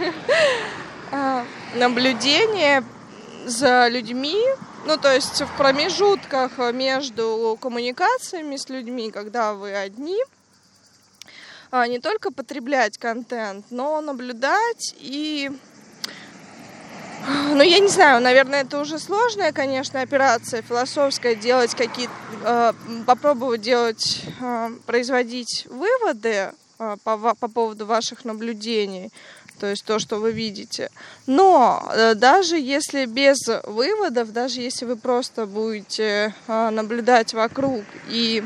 А, 1.14 1.44
Наблюдение 1.74 2.82
за 3.44 3.88
людьми, 3.88 4.42
ну, 4.86 4.96
то 4.96 5.12
есть 5.14 5.42
в 5.42 5.56
промежутках 5.58 6.56
между 6.72 7.58
коммуникациями 7.60 8.56
с 8.56 8.70
людьми, 8.70 9.10
когда 9.10 9.52
вы 9.52 9.74
одни, 9.74 10.16
а, 11.70 11.86
не 11.86 11.98
только 11.98 12.32
потреблять 12.32 12.96
контент, 12.96 13.66
но 13.68 14.00
наблюдать 14.00 14.94
и 15.00 15.50
ну, 17.50 17.62
я 17.62 17.78
не 17.78 17.88
знаю, 17.88 18.22
наверное, 18.22 18.62
это 18.62 18.80
уже 18.80 18.98
сложная, 18.98 19.52
конечно, 19.52 20.00
операция 20.00 20.62
философская, 20.62 21.34
делать 21.34 21.74
какие-то, 21.74 22.12
э, 22.44 22.72
попробовать 23.06 23.60
делать, 23.60 24.24
э, 24.40 24.70
производить 24.86 25.66
выводы 25.68 26.52
по, 27.04 27.16
ва- 27.16 27.34
по 27.34 27.48
поводу 27.48 27.86
ваших 27.86 28.24
наблюдений, 28.24 29.10
то 29.58 29.66
есть 29.66 29.84
то, 29.84 29.98
что 29.98 30.16
вы 30.16 30.32
видите. 30.32 30.90
Но 31.26 31.88
э, 31.94 32.14
даже 32.14 32.58
если 32.58 33.06
без 33.06 33.38
выводов, 33.64 34.32
даже 34.32 34.60
если 34.60 34.84
вы 34.84 34.96
просто 34.96 35.46
будете 35.46 36.34
э, 36.48 36.70
наблюдать 36.70 37.34
вокруг 37.34 37.84
и 38.08 38.42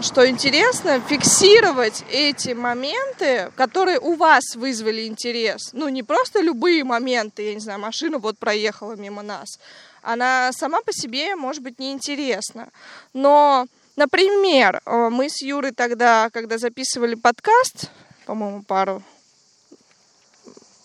что 0.00 0.26
интересно, 0.26 1.00
фиксировать 1.00 2.04
эти 2.10 2.50
моменты, 2.50 3.52
которые 3.56 3.98
у 4.00 4.14
вас 4.14 4.54
вызвали 4.54 5.06
интерес. 5.06 5.70
Ну, 5.72 5.88
не 5.88 6.02
просто 6.02 6.40
любые 6.40 6.84
моменты, 6.84 7.42
я 7.42 7.54
не 7.54 7.60
знаю, 7.60 7.80
машина 7.80 8.18
вот 8.18 8.38
проехала 8.38 8.94
мимо 8.94 9.22
нас. 9.22 9.58
Она 10.02 10.50
сама 10.52 10.80
по 10.80 10.92
себе 10.92 11.36
может 11.36 11.62
быть 11.62 11.78
неинтересна. 11.78 12.68
Но, 13.12 13.66
например, 13.96 14.80
э, 14.84 15.08
мы 15.10 15.28
с 15.28 15.42
Юрой 15.42 15.72
тогда, 15.72 16.30
когда 16.30 16.58
записывали 16.58 17.14
подкаст, 17.14 17.90
по-моему, 18.26 18.62
пару... 18.62 19.02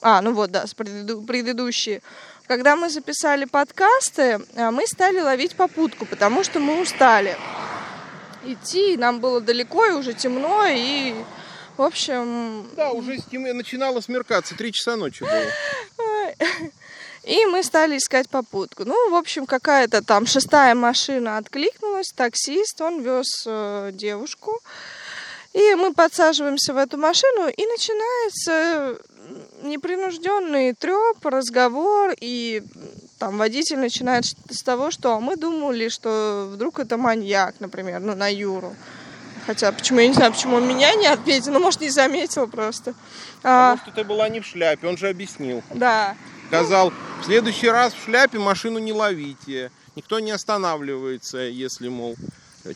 А, 0.01 0.21
ну 0.21 0.33
вот, 0.33 0.51
да, 0.51 0.67
с 0.67 0.75
предыду- 0.75 1.25
предыдущие. 1.25 2.01
Когда 2.47 2.75
мы 2.75 2.89
записали 2.89 3.45
подкасты, 3.45 4.39
э, 4.55 4.69
мы 4.71 4.85
стали 4.87 5.19
ловить 5.19 5.55
попутку, 5.55 6.05
потому 6.05 6.43
что 6.43 6.59
мы 6.59 6.81
устали 6.81 7.35
идти, 8.45 8.97
нам 8.97 9.19
было 9.19 9.41
далеко 9.41 9.85
и 9.85 9.91
уже 9.91 10.13
темно, 10.13 10.65
и, 10.67 11.15
в 11.77 11.81
общем, 11.81 12.67
Да, 12.75 12.91
уже 12.91 13.17
начинало 13.31 14.01
смеркаться, 14.01 14.55
три 14.55 14.71
часа 14.71 14.95
ночи 14.95 15.23
было. 15.23 15.51
и 17.25 17.45
мы 17.45 17.63
стали 17.63 17.97
искать 17.97 18.29
попутку. 18.29 18.85
Ну, 18.85 19.09
в 19.09 19.15
общем, 19.15 19.45
какая-то 19.45 20.03
там 20.03 20.25
шестая 20.27 20.75
машина 20.75 21.37
откликнулась, 21.37 22.11
таксист, 22.15 22.79
он 22.81 23.01
вез 23.01 23.43
э, 23.47 23.91
девушку, 23.93 24.59
и 25.53 25.75
мы 25.75 25.93
подсаживаемся 25.93 26.73
в 26.73 26.77
эту 26.77 26.97
машину, 26.97 27.47
и 27.47 27.65
начинается 27.65 28.97
непринужденный 29.63 30.73
треп, 30.73 31.25
разговор, 31.25 32.13
и 32.19 32.61
там 33.17 33.37
водитель 33.37 33.79
начинает 33.79 34.25
с 34.25 34.61
того, 34.61 34.91
что 34.91 35.19
мы 35.19 35.35
думали, 35.35 35.89
что 35.89 36.47
вдруг 36.51 36.79
это 36.79 36.97
маньяк, 36.97 37.55
например, 37.59 38.01
ну, 38.01 38.15
на 38.15 38.27
Юру. 38.27 38.75
Хотя, 39.47 39.71
почему, 39.71 39.99
я 39.99 40.07
не 40.07 40.13
знаю, 40.13 40.31
почему 40.31 40.57
он 40.57 40.67
меня 40.67 40.93
не 40.95 41.07
отметил, 41.07 41.53
ну, 41.53 41.59
может, 41.59 41.81
не 41.81 41.89
заметил 41.89 42.47
просто. 42.47 42.93
А, 43.43 43.75
Потому 43.75 43.91
что 43.91 44.01
ты 44.01 44.07
была 44.07 44.29
не 44.29 44.39
в 44.39 44.45
шляпе, 44.45 44.87
он 44.87 44.97
же 44.97 45.07
объяснил. 45.07 45.63
да, 45.73 46.15
Сказал, 46.55 46.93
в 47.21 47.25
следующий 47.25 47.67
раз 47.67 47.93
в 47.93 48.01
шляпе 48.05 48.39
машину 48.39 48.79
не 48.79 48.93
ловите. 48.93 49.71
Никто 49.97 50.21
не 50.21 50.31
останавливается, 50.31 51.39
если, 51.39 51.89
мол, 51.89 52.15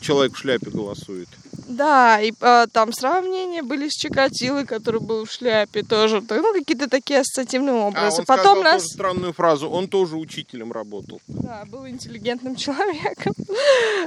человек 0.02 0.34
в 0.34 0.38
шляпе 0.38 0.68
голосует. 0.68 1.30
Да, 1.70 2.20
и 2.20 2.32
а, 2.40 2.66
там 2.66 2.92
сравнения 2.92 3.62
были 3.62 3.88
с 3.88 3.92
Чикатилой, 3.92 4.66
который 4.66 5.00
был 5.00 5.24
в 5.24 5.30
шляпе 5.30 5.82
тоже. 5.82 6.20
То- 6.20 6.34
Ну, 6.40 6.52
какие-то 6.52 6.88
такие 6.90 7.20
ассоциативные 7.20 7.74
А 7.76 7.86
образы. 7.86 8.18
он 8.20 8.24
Потом 8.26 8.44
сказал 8.58 8.62
нас... 8.62 8.82
тоже 8.82 8.92
странную 8.94 9.32
фразу. 9.32 9.70
Он 9.70 9.86
тоже 9.88 10.16
учителем 10.16 10.72
работал. 10.72 11.20
Да, 11.28 11.62
был 11.66 11.86
интеллигентным 11.86 12.56
человеком. 12.64 13.34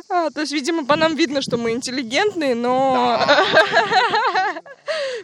А, 0.09 0.29
то 0.29 0.41
есть, 0.41 0.51
видимо, 0.51 0.85
по 0.85 0.95
нам 0.97 1.15
видно, 1.15 1.41
что 1.41 1.57
мы 1.57 1.71
интеллигентные, 1.71 2.53
но... 2.55 3.19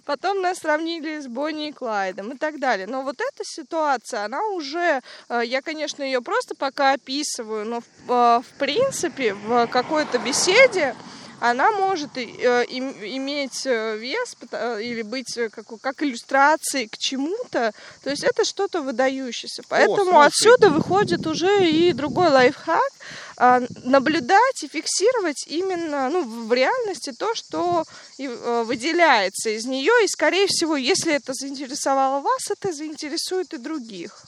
Потом 0.05 0.41
нас 0.41 0.59
сравнили 0.59 1.19
с 1.19 1.27
Бонни 1.27 1.67
и 1.69 1.71
Клайдом 1.71 2.31
и 2.31 2.37
так 2.37 2.59
далее. 2.59 2.87
Но 2.87 3.03
вот 3.03 3.15
эта 3.19 3.43
ситуация, 3.43 4.25
она 4.25 4.43
уже... 4.47 5.01
э, 5.29 5.41
Я, 5.45 5.61
конечно, 5.61 6.01
ее 6.03 6.21
просто 6.21 6.55
пока 6.55 6.93
описываю, 6.93 7.65
но 7.65 7.81
в, 7.81 8.11
э, 8.11 8.41
в 8.41 8.57
принципе 8.57 9.33
в 9.33 9.67
какой-то 9.67 10.17
беседе 10.19 10.95
она 11.39 11.71
может 11.71 12.17
э, 12.17 12.65
им- 12.65 12.95
иметь 13.01 13.65
э, 13.65 13.97
вес 13.97 14.35
э, 14.51 14.81
или 14.81 15.01
быть 15.01 15.37
как, 15.51 15.65
как 15.81 16.03
иллюстрацией 16.03 16.87
к 16.87 16.97
чему-то. 16.97 17.73
То 18.03 18.09
есть 18.09 18.23
это 18.23 18.43
что-то 18.43 18.81
выдающееся. 18.81 19.63
Поэтому 19.69 20.11
слушай. 20.11 20.27
отсюда 20.27 20.69
выходит 20.69 21.25
уже 21.27 21.69
и 21.69 21.93
другой 21.93 22.29
лайфхак. 22.29 22.91
а, 23.37 23.61
Наблюдать 23.83 24.63
и 24.63 24.67
фиксировать 24.67 25.45
именно 25.47 26.09
ну, 26.09 26.23
в 26.47 26.53
реальности 26.53 27.11
то, 27.11 27.33
что 27.35 27.85
выделяется 28.17 29.49
из 29.49 29.65
нее. 29.65 29.93
И, 30.03 30.07
скорее 30.07 30.47
всего, 30.47 30.75
если 30.75 31.13
это 31.13 31.33
заинтересовало 31.33 32.21
вас, 32.21 32.51
это 32.51 32.73
заинтересует 32.73 33.53
и 33.53 33.57
других. 33.57 34.25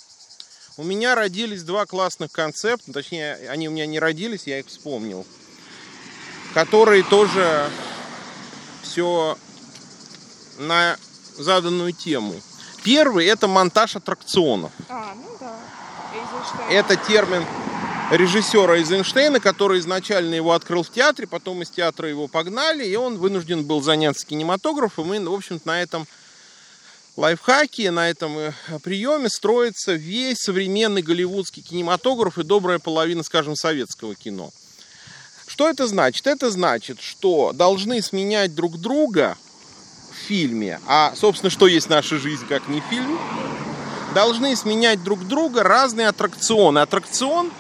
У 0.78 0.84
меня 0.84 1.16
родились 1.16 1.64
два 1.64 1.86
классных 1.86 2.32
концепта, 2.32 2.94
точнее, 2.94 3.36
они 3.50 3.68
у 3.68 3.72
меня 3.72 3.86
не 3.86 4.00
родились, 4.00 4.44
я 4.46 4.60
их 4.60 4.68
вспомнил, 4.68 5.26
которые 6.54 7.04
тоже 7.04 7.70
все 8.82 9.38
на 10.60 10.98
заданную 11.38 11.94
тему. 11.94 12.36
Первый 12.84 13.26
это 13.28 13.48
монтаж 13.48 13.96
аттракционов. 13.96 14.72
А, 14.90 15.14
ну 15.16 15.38
да. 15.40 15.56
Это 16.70 16.96
термин 16.96 17.46
режиссера 18.12 18.78
Эйзенштейна, 18.78 19.40
который 19.40 19.80
изначально 19.80 20.36
его 20.36 20.52
открыл 20.54 20.84
в 20.84 20.92
театре, 20.92 21.28
потом 21.28 21.62
из 21.62 21.70
театра 21.70 22.10
его 22.10 22.28
погнали, 22.28 22.86
и 22.86 22.96
он 22.96 23.18
вынужден 23.18 23.64
был 23.64 23.82
заняться 23.82 24.26
кинематографом. 24.26 25.14
И, 25.14 25.20
в 25.20 25.34
общем-то, 25.34 25.68
на 25.68 25.82
этом 25.82 26.08
лайфхаке, 27.16 27.92
на 27.92 28.10
этом 28.10 28.38
э, 28.38 28.54
приеме 28.84 29.30
строится 29.30 29.94
весь 29.94 30.40
современный 30.40 31.02
голливудский 31.02 31.62
кинематограф 31.62 32.38
и 32.38 32.44
добрая 32.44 32.80
половина, 32.80 33.24
скажем, 33.24 33.56
советского 33.56 34.16
кино. 34.16 34.52
Что 35.52 35.68
это 35.68 35.86
значит? 35.86 36.28
Это 36.28 36.50
значит, 36.50 37.02
что 37.02 37.52
должны 37.52 38.02
сменять 38.02 38.56
друг 38.56 38.80
друга 38.80 39.38
в 40.10 40.16
фильме, 40.16 40.80
а, 40.88 41.14
собственно, 41.14 41.50
что 41.50 41.68
есть 41.68 41.90
наша 41.90 42.18
жизнь, 42.18 42.48
как 42.48 42.70
не 42.70 42.80
фильм, 42.90 43.20
должны 44.16 44.56
сменять 44.56 45.04
друг 45.04 45.28
друга 45.28 45.62
разные 45.64 46.08
аттракционы. 46.08 46.80
Аттракцион 46.80 47.52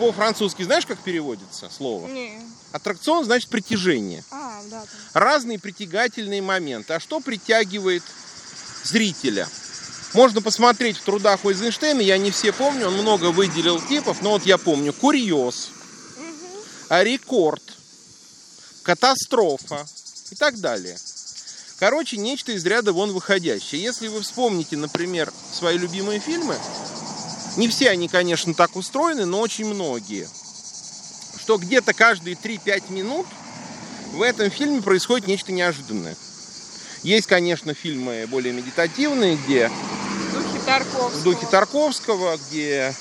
по-французски 0.00 0.64
знаешь, 0.64 0.84
как 0.84 0.98
переводится 0.98 1.70
слово? 1.70 2.08
Не. 2.08 2.40
Аттракцион 2.72 3.24
значит 3.24 3.48
притяжение. 3.50 4.24
А, 4.32 4.60
да. 4.68 4.80
там. 4.80 4.88
Разные 5.12 5.60
притягательные 5.60 6.42
моменты. 6.42 6.94
А 6.94 6.98
что 6.98 7.20
притягивает 7.20 8.02
зрителя? 8.82 9.46
Можно 10.12 10.42
посмотреть 10.42 10.96
в 10.96 11.02
трудах 11.02 11.44
Эйзенштейна, 11.44 12.00
я 12.00 12.18
не 12.18 12.32
все 12.32 12.52
помню, 12.52 12.88
он 12.88 12.94
много 12.94 13.30
выделил 13.30 13.80
типов, 13.80 14.22
но 14.22 14.30
вот 14.30 14.44
я 14.44 14.58
помню 14.58 14.92
курьез, 14.92 15.70
рекорд, 17.00 17.62
катастрофа 18.82 19.86
и 20.30 20.34
так 20.34 20.60
далее. 20.60 20.98
Короче, 21.78 22.16
нечто 22.16 22.52
из 22.52 22.64
ряда 22.64 22.92
вон 22.92 23.12
выходящее. 23.12 23.82
Если 23.82 24.08
вы 24.08 24.20
вспомните, 24.20 24.76
например, 24.76 25.32
свои 25.52 25.78
любимые 25.78 26.20
фильмы, 26.20 26.56
не 27.56 27.68
все 27.68 27.90
они, 27.90 28.08
конечно, 28.08 28.54
так 28.54 28.76
устроены, 28.76 29.24
но 29.24 29.40
очень 29.40 29.66
многие, 29.66 30.28
что 31.40 31.56
где-то 31.56 31.92
каждые 31.92 32.36
3-5 32.36 32.92
минут 32.92 33.26
в 34.12 34.22
этом 34.22 34.50
фильме 34.50 34.80
происходит 34.80 35.26
нечто 35.26 35.52
неожиданное. 35.52 36.16
Есть, 37.02 37.26
конечно, 37.26 37.74
фильмы 37.74 38.26
более 38.28 38.52
медитативные, 38.52 39.36
где 39.36 39.68
В 39.68 40.34
духе 40.34 40.60
Тарковского. 40.64 41.08
в 41.08 41.22
духе 41.24 41.46
Тарковского, 41.50 42.38
где 42.48 42.94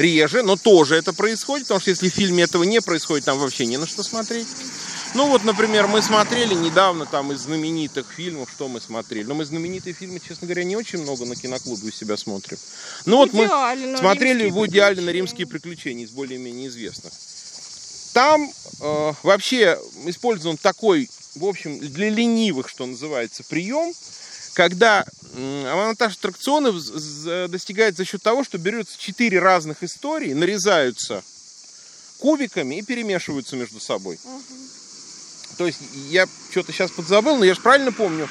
реже, 0.00 0.42
но 0.42 0.56
тоже 0.56 0.96
это 0.96 1.12
происходит, 1.12 1.66
потому 1.66 1.80
что 1.80 1.90
если 1.90 2.08
в 2.08 2.14
фильме 2.14 2.44
этого 2.44 2.64
не 2.64 2.80
происходит, 2.80 3.26
там 3.26 3.38
вообще 3.38 3.66
не 3.66 3.76
на 3.76 3.86
что 3.86 4.02
смотреть. 4.02 4.48
Ну 5.14 5.26
вот, 5.26 5.42
например, 5.44 5.88
мы 5.88 6.02
смотрели 6.02 6.54
недавно 6.54 7.04
там 7.04 7.32
из 7.32 7.40
знаменитых 7.40 8.06
фильмов, 8.16 8.48
что 8.50 8.68
мы 8.68 8.80
смотрели. 8.80 9.24
Но 9.24 9.34
мы 9.34 9.44
знаменитые 9.44 9.92
фильмы, 9.92 10.20
честно 10.20 10.46
говоря, 10.46 10.62
не 10.62 10.76
очень 10.76 11.02
много 11.02 11.24
на 11.24 11.34
киноклубе 11.34 11.88
у 11.88 11.90
себя 11.90 12.16
смотрим. 12.16 12.58
Ну 13.06 13.16
вот 13.16 13.32
мы 13.32 13.46
Идеально, 13.46 13.98
смотрели 13.98 14.44
«Римские 14.44 14.52
Вуди 14.52 14.78
Аллена 14.78 14.94
приключения». 14.94 15.12
«Римские 15.12 15.46
приключения» 15.48 16.04
из 16.04 16.10
более-менее 16.10 16.68
известных. 16.68 17.12
Там 18.12 18.52
э, 18.80 19.12
вообще 19.22 19.78
использован 20.06 20.56
такой, 20.56 21.10
в 21.34 21.44
общем, 21.44 21.80
для 21.80 22.08
ленивых, 22.08 22.68
что 22.68 22.86
называется, 22.86 23.42
прием, 23.48 23.92
когда 24.54 25.04
м, 25.34 25.62
монтаж 25.64 26.14
аттракционов 26.16 26.74
достигает 27.50 27.96
за 27.96 28.04
счет 28.04 28.22
того, 28.22 28.44
что 28.44 28.58
берется 28.58 28.98
четыре 28.98 29.38
разных 29.38 29.82
истории, 29.82 30.32
нарезаются 30.32 31.22
кубиками 32.18 32.76
и 32.76 32.82
перемешиваются 32.82 33.56
между 33.56 33.80
собой. 33.80 34.18
То 35.56 35.66
есть 35.66 35.78
я 36.10 36.26
что-то 36.50 36.72
сейчас 36.72 36.90
подзабыл, 36.90 37.36
но 37.36 37.44
я 37.44 37.54
же 37.54 37.60
правильно 37.60 37.92
помню, 37.92 38.28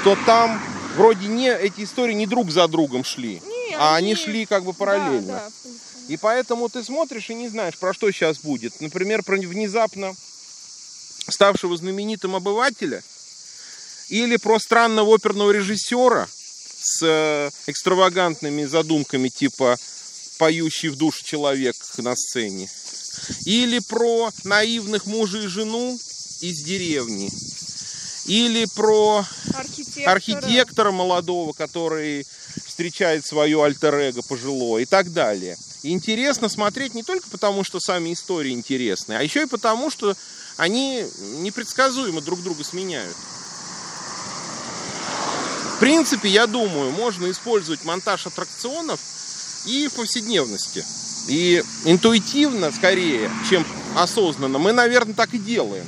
что 0.00 0.16
там 0.26 0.60
вроде 0.96 1.26
не 1.26 1.48
эти 1.50 1.84
истории 1.84 2.14
не 2.14 2.26
друг 2.26 2.50
за 2.50 2.68
другом 2.68 3.04
шли, 3.04 3.40
Не, 3.44 3.74
а 3.76 3.96
они 3.96 4.12
они- 4.12 4.14
шли 4.22 4.46
как 4.46 4.64
бы 4.64 4.72
параллельно. 4.72 5.26
Да, 5.26 5.50
да. 5.64 5.70
И 6.08 6.16
поэтому 6.18 6.68
ты 6.68 6.84
смотришь 6.84 7.30
и 7.30 7.34
не 7.34 7.48
знаешь, 7.48 7.78
про 7.78 7.94
что 7.94 8.10
сейчас 8.10 8.38
будет. 8.38 8.78
Например, 8.80 9.22
про 9.22 9.36
внезапно 9.38 10.14
ставшего 11.28 11.76
знаменитым 11.76 12.34
обывателя 12.36 13.02
или 14.08 14.36
про 14.36 14.58
странного 14.58 15.14
оперного 15.14 15.50
режиссера 15.50 16.28
с 16.80 17.02
э, 17.02 17.50
экстравагантными 17.66 18.64
задумками 18.64 19.28
типа 19.28 19.78
поющий 20.38 20.88
в 20.88 20.96
душе 20.96 21.24
человек 21.24 21.76
на 21.98 22.14
сцене. 22.14 22.68
Или 23.44 23.78
про 23.78 24.30
наивных 24.42 25.06
мужа 25.06 25.38
и 25.38 25.46
жену 25.46 25.98
из 26.40 26.62
деревни. 26.62 27.30
Или 28.26 28.66
про 28.74 29.24
Архитектора. 29.54 30.10
архитектора 30.10 30.90
молодого, 30.90 31.52
который 31.52 32.26
встречает 32.66 33.26
свое 33.26 33.62
альтер-эго 33.62 34.22
пожилое 34.22 34.82
и 34.82 34.86
так 34.86 35.12
далее. 35.12 35.56
И 35.82 35.90
интересно 35.90 36.48
смотреть 36.48 36.94
не 36.94 37.02
только 37.02 37.28
потому, 37.28 37.64
что 37.64 37.78
сами 37.78 38.12
истории 38.12 38.52
интересны, 38.52 39.12
а 39.12 39.22
еще 39.22 39.42
и 39.42 39.46
потому, 39.46 39.90
что 39.90 40.16
они 40.56 41.04
непредсказуемо 41.40 42.22
друг 42.22 42.42
друга 42.42 42.64
сменяют. 42.64 43.16
Принципе, 45.84 46.30
я 46.30 46.46
думаю, 46.46 46.92
можно 46.92 47.30
использовать 47.30 47.84
монтаж 47.84 48.26
аттракционов 48.26 48.98
и 49.66 49.86
в 49.86 49.92
повседневности. 49.92 50.82
И 51.28 51.62
интуитивно, 51.84 52.72
скорее, 52.72 53.30
чем 53.50 53.66
осознанно, 53.94 54.58
мы, 54.58 54.72
наверное, 54.72 55.12
так 55.12 55.34
и 55.34 55.38
делаем. 55.38 55.86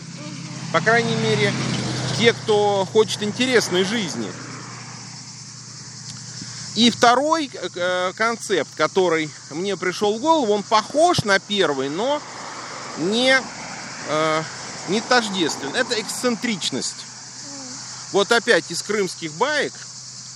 По 0.71 0.83
крайней 0.83 1.17
мере, 1.17 1.51
те, 2.19 2.35
кто 2.35 2.87
хочет 2.93 3.23
интересной 3.23 3.85
жизни. 3.85 4.31
И 6.75 6.91
второй 6.91 7.51
э, 7.55 8.13
концепт, 8.17 8.75
который 8.77 9.31
мне 9.49 9.79
пришел 9.79 10.19
в 10.19 10.21
голову, 10.21 10.53
он 10.53 10.63
похож 10.63 11.25
на 11.25 11.39
первый, 11.39 11.89
но 11.89 12.21
не, 12.99 13.41
э, 14.11 14.43
не 14.91 15.01
тождествен. 15.01 15.75
Это 15.75 15.99
эксцентричность. 15.99 17.07
Вот 18.17 18.33
опять 18.33 18.65
из 18.71 18.83
крымских 18.83 19.31
баек, 19.33 19.75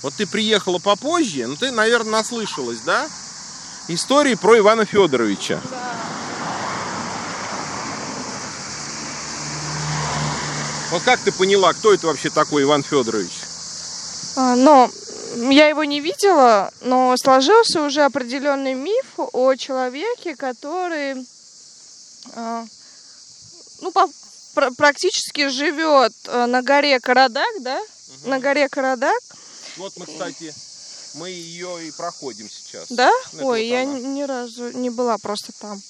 вот 0.03 0.13
ты 0.13 0.27
приехала 0.27 0.77
попозже, 0.77 1.47
но 1.47 1.55
ты, 1.55 1.71
наверное, 1.71 2.11
наслышалась, 2.11 2.77
да? 2.85 3.09
Истории 3.87 4.35
про 4.35 4.59
Ивана 4.59 4.85
Федоровича. 4.85 5.59
Да. 5.71 5.95
Вот 10.91 11.01
как 11.01 11.21
ты 11.21 11.31
поняла, 11.31 11.73
кто 11.73 11.91
это 11.91 12.05
вообще 12.05 12.29
такой 12.29 12.61
Иван 12.61 12.83
Федорович? 12.83 13.31
Но 14.35 14.91
я 15.37 15.67
его 15.67 15.83
не 15.83 16.01
видела, 16.01 16.71
но 16.81 17.15
сложился 17.17 17.81
уже 17.81 18.03
определенный 18.03 18.75
миф 18.75 19.07
о 19.17 19.55
человеке, 19.55 20.35
который 20.35 21.15
а, 22.35 22.63
ну, 23.81 23.91
по- 23.91 24.07
пр- 24.53 24.73
практически 24.75 25.47
живет 25.49 26.13
э, 26.27 26.45
на 26.45 26.61
горе 26.61 26.99
Карадак, 26.99 27.61
да? 27.61 27.79
На 28.25 28.39
горе 28.39 28.69
Карадак, 28.69 29.19
Вот 29.77 29.93
мы, 29.97 30.05
кстати, 30.05 30.53
мы 31.15 31.29
ее 31.29 31.87
и 31.87 31.91
проходим 31.91 32.49
сейчас. 32.49 32.85
да? 32.89 33.09
Это 33.33 33.43
Ой, 33.45 33.61
вот 33.61 33.65
я 33.73 33.81
она. 33.83 33.99
ни 33.99 34.23
разу 34.23 34.71
не 34.71 34.89
была 34.89 35.17
просто 35.17 35.51
там. 35.59 35.81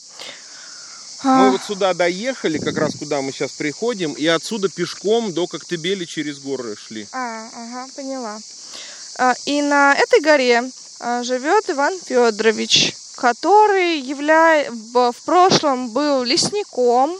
Мы 1.24 1.47
А, 1.47 1.52
вот 1.52 1.62
сюда 1.63 1.93
доехали, 1.93 2.58
как 2.58 2.78
раз 2.78 2.95
куда 2.97 3.21
мы 3.21 3.32
сейчас 3.32 3.52
приходим, 3.52 4.13
и 4.13 4.26
отсюда 4.26 4.69
пешком 4.69 5.34
до 5.34 5.45
Коктебели 5.45 6.06
через 6.06 6.39
горы 6.39 6.76
шли. 6.76 7.08
А, 7.12 7.47
ага, 7.54 7.88
поняла. 7.95 8.39
А, 9.19 9.36
И 9.45 9.62
на 9.62 9.93
этой 9.93 10.19
горе 10.21 10.63
а, 11.00 11.21
живет 11.24 11.69
Иван 11.69 12.00
Федорович, 12.04 12.95
который 13.15 14.00
явля... 14.00 14.65
в 14.71 15.13
прошлом 15.26 15.89
был 15.89 16.24
лесником. 16.24 17.19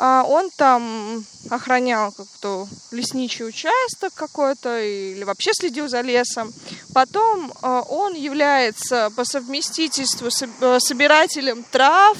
А, 0.00 0.22
Он 0.24 0.48
там 0.56 1.24
охранял 1.50 2.12
как-то 2.12 2.68
лесничий 2.92 3.44
участок 3.44 4.14
какой-то 4.14 4.80
или 4.80 5.24
вообще 5.24 5.52
следил 5.52 5.88
за 5.88 6.02
лесом. 6.02 6.52
Потом 6.94 7.52
а, 7.62 7.82
он 7.82 8.14
является 8.14 9.10
по 9.16 9.24
совместительству 9.24 10.28
э, 10.28 10.78
собирателем 10.80 11.64
трав 11.64 12.16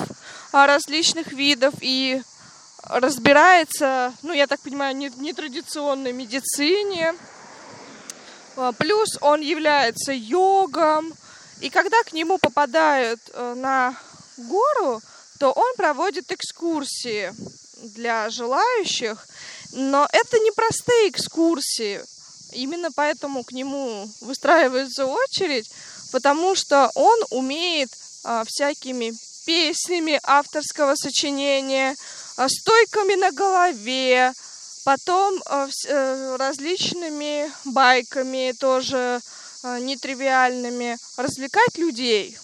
а, 0.52 0.66
различных 0.66 1.28
видов 1.32 1.74
и 1.80 2.20
разбирается, 2.82 4.12
ну, 4.22 4.32
я 4.32 4.46
так 4.48 4.60
понимаю, 4.60 4.96
нетрадиционной 4.96 6.12
медицине. 6.12 7.14
А, 8.56 8.72
Плюс 8.72 9.18
он 9.20 9.40
является 9.40 10.12
йогом. 10.12 11.12
И 11.60 11.70
когда 11.70 12.02
к 12.02 12.12
нему 12.12 12.38
попадают 12.38 13.20
э, 13.32 13.54
на 13.54 13.94
гору, 14.36 15.00
то 15.38 15.52
он 15.52 15.74
проводит 15.76 16.32
экскурсии 16.32 17.32
для 17.82 18.30
желающих. 18.30 19.26
Но 19.72 20.08
это 20.12 20.38
не 20.38 20.50
простые 20.52 21.10
экскурсии. 21.10 22.00
Именно 22.52 22.90
поэтому 22.92 23.44
к 23.44 23.52
нему 23.52 24.08
выстраивается 24.20 25.06
очередь, 25.06 25.70
потому 26.12 26.54
что 26.54 26.90
он 26.94 27.18
умеет 27.30 27.90
а, 28.24 28.44
всякими 28.46 29.12
песнями 29.44 30.18
авторского 30.22 30.94
сочинения, 30.94 31.94
а, 32.36 32.48
стойками 32.48 33.14
на 33.14 33.32
голове, 33.32 34.32
потом 34.84 35.42
а, 35.44 35.66
вс- 35.66 35.86
э, 35.88 36.36
различными 36.36 37.52
байками 37.64 38.54
тоже 38.58 39.20
а, 39.62 39.78
нетривиальными 39.80 40.96
развлекать 41.18 41.76
людей. 41.76 42.38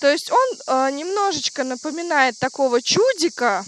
То 0.00 0.10
есть 0.10 0.30
он 0.30 0.58
а, 0.66 0.90
немножечко 0.90 1.62
напоминает 1.62 2.36
такого 2.38 2.82
чудика, 2.82 3.64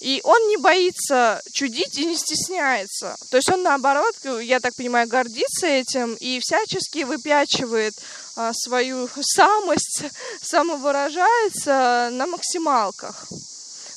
и 0.00 0.20
он 0.24 0.48
не 0.48 0.56
боится 0.56 1.40
чудить 1.52 1.98
и 1.98 2.04
не 2.04 2.16
стесняется. 2.16 3.16
То 3.30 3.36
есть 3.36 3.50
он, 3.50 3.62
наоборот, 3.62 4.14
я 4.42 4.60
так 4.60 4.74
понимаю, 4.74 5.08
гордится 5.08 5.66
этим 5.66 6.14
и 6.14 6.40
всячески 6.40 7.04
выпячивает 7.04 7.94
а, 8.36 8.52
свою 8.52 9.08
самость, 9.20 10.04
самовыражается 10.42 12.10
на 12.12 12.26
максималках. 12.26 13.26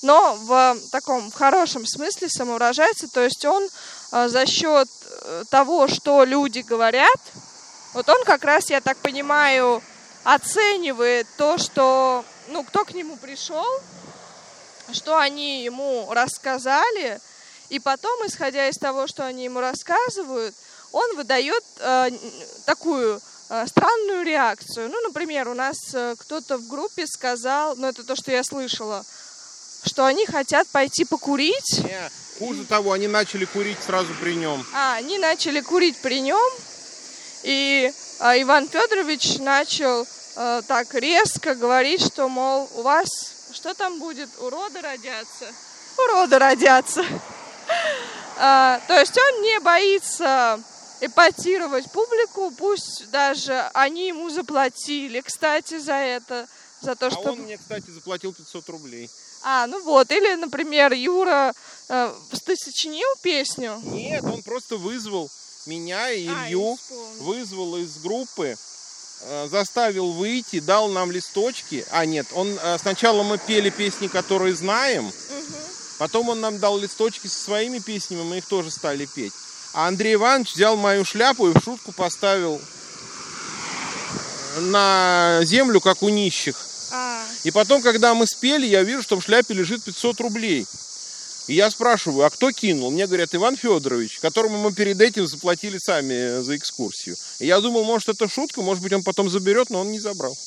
Но 0.01 0.37
в 0.41 0.77
таком 0.91 1.31
в 1.31 1.33
хорошем 1.33 1.85
смысле 1.85 2.29
самовыражается, 2.29 3.07
то 3.07 3.21
есть 3.23 3.43
он 3.45 3.67
а, 4.11 4.29
за 4.29 4.45
счет 4.45 4.87
э, 5.09 5.43
того, 5.49 5.87
что 5.87 6.23
люди 6.23 6.59
говорят, 6.59 7.19
вот 7.93 8.07
он 8.07 8.23
как 8.23 8.43
раз, 8.43 8.69
я 8.69 8.79
так 8.79 8.97
понимаю, 8.97 9.81
оценивает 10.23 11.27
то, 11.37 11.57
что, 11.57 12.23
ну, 12.49 12.63
кто 12.63 12.85
к 12.85 12.93
нему 12.93 13.17
пришел, 13.17 13.65
что 14.93 15.17
они 15.17 15.63
ему 15.63 16.07
рассказали, 16.11 17.19
и 17.69 17.79
потом, 17.79 18.25
исходя 18.25 18.67
из 18.69 18.77
того, 18.77 19.07
что 19.07 19.25
они 19.25 19.45
ему 19.45 19.59
рассказывают, 19.59 20.55
он 20.91 21.15
выдает 21.17 21.63
э, 21.79 22.09
такую 22.65 23.19
э, 23.49 23.67
странную 23.67 24.23
реакцию. 24.23 24.89
Ну, 24.89 25.01
например, 25.01 25.49
у 25.49 25.53
нас 25.53 25.75
э, 25.93 26.15
кто-то 26.17 26.57
в 26.57 26.67
группе 26.67 27.05
сказал, 27.05 27.75
ну, 27.75 27.87
это 27.87 28.03
то, 28.03 28.15
что 28.15 28.31
я 28.31 28.43
слышала, 28.43 29.05
что 29.83 30.05
они 30.05 30.25
хотят 30.25 30.67
пойти 30.69 31.03
покурить, 31.05 31.79
Не, 31.83 32.09
Хуже 32.39 32.65
того, 32.65 32.93
они 32.93 33.07
начали 33.07 33.45
курить 33.45 33.77
сразу 33.85 34.13
при 34.21 34.35
нем. 34.35 34.65
а 34.73 34.95
они 34.95 35.17
начали 35.17 35.59
курить 35.59 35.97
при 35.97 36.21
нем, 36.21 36.51
и 37.43 37.91
а, 38.19 38.39
Иван 38.39 38.67
Федорович 38.67 39.39
начал 39.39 40.07
э, 40.35 40.61
так 40.67 40.93
резко 40.95 41.55
говорить, 41.55 42.01
что, 42.05 42.29
мол, 42.29 42.69
у 42.75 42.81
вас 42.81 43.07
что 43.57 43.73
там 43.73 43.99
будет, 43.99 44.29
уроды 44.39 44.81
родятся? 44.81 45.51
уроды 45.97 46.37
родятся. 46.37 47.03
А, 48.39 48.79
то 48.87 48.93
есть 48.99 49.17
он 49.17 49.41
не 49.41 49.59
боится 49.61 50.61
эпатировать 51.01 51.91
публику, 51.91 52.51
пусть 52.51 53.09
даже 53.09 53.59
они 53.73 54.09
ему 54.09 54.29
заплатили, 54.29 55.21
кстати, 55.21 55.79
за 55.79 55.93
это. 55.93 56.47
За 56.81 56.95
то, 56.95 57.07
а 57.07 57.11
что... 57.11 57.31
он 57.31 57.39
мне, 57.39 57.57
кстати, 57.57 57.89
заплатил 57.89 58.33
500 58.33 58.69
рублей. 58.69 59.09
А, 59.43 59.65
ну 59.65 59.81
вот. 59.81 60.11
Или, 60.11 60.35
например, 60.35 60.93
Юра, 60.93 61.51
э, 61.89 62.13
ты 62.45 62.55
сочинил 62.55 63.09
песню? 63.23 63.81
Нет, 63.85 64.23
он 64.23 64.43
просто 64.43 64.77
вызвал 64.77 65.31
меня 65.65 66.11
и 66.11 66.27
А, 66.27 66.45
Илью, 66.45 66.75
вспомнила. 66.75 67.23
вызвал 67.23 67.77
из 67.77 67.97
группы, 67.97 68.55
заставил 69.49 70.11
выйти, 70.11 70.59
дал 70.59 70.89
нам 70.89 71.11
листочки. 71.11 71.85
А, 71.91 72.05
нет, 72.05 72.27
он 72.33 72.57
э, 72.61 72.77
сначала 72.79 73.23
мы 73.23 73.37
пели 73.37 73.69
песни, 73.69 74.07
которые 74.07 74.55
знаем, 74.55 75.05
Мгм. 75.05 75.13
потом 75.97 76.29
он 76.29 76.39
нам 76.41 76.59
дал 76.59 76.77
листочки 76.77 77.27
со 77.27 77.39
своими 77.43 77.79
песнями, 77.79 78.23
мы 78.23 78.37
их 78.37 78.45
тоже 78.45 78.71
стали 78.71 79.05
петь. 79.05 79.33
А 79.73 79.87
Андрей 79.87 80.15
Иванович 80.15 80.53
взял 80.55 80.75
мою 80.77 81.03
шляпу 81.05 81.49
и 81.49 81.53
в 81.53 81.63
шутку 81.63 81.91
поставил 81.91 82.61
на 84.59 85.39
землю, 85.43 85.79
как 85.81 86.01
у 86.03 86.09
нищих. 86.09 86.55
А, 86.91 87.21
И 87.43 87.51
потом, 87.51 87.81
когда 87.81 88.13
мы 88.13 88.25
спели, 88.25 88.65
я 88.65 88.83
вижу, 88.83 89.03
что 89.03 89.19
в 89.19 89.23
шляпе 89.23 89.53
лежит 89.53 89.83
500 89.83 90.19
рублей. 90.21 90.65
И 91.47 91.53
я 91.53 91.71
спрашиваю, 91.71 92.25
а 92.25 92.29
кто 92.29 92.51
кинул? 92.51 92.91
Мне 92.91 93.07
говорят, 93.07 93.33
Иван 93.33 93.55
Федорович, 93.55 94.19
которому 94.19 94.57
мы 94.57 94.73
перед 94.73 94.99
этим 94.99 95.27
заплатили 95.27 95.77
сами 95.77 96.41
за 96.41 96.57
экскурсию. 96.57 97.15
И 97.39 97.47
я 97.47 97.61
думал, 97.61 97.85
может, 97.85 98.09
это 98.09 98.27
шутка, 98.27 98.61
может 98.61 98.83
быть, 98.83 98.91
он 98.91 99.03
потом 99.03 99.29
заберет, 99.29 99.69
но 99.69 99.79
он 99.79 99.91
не 99.91 99.99
забрал. 99.99 100.37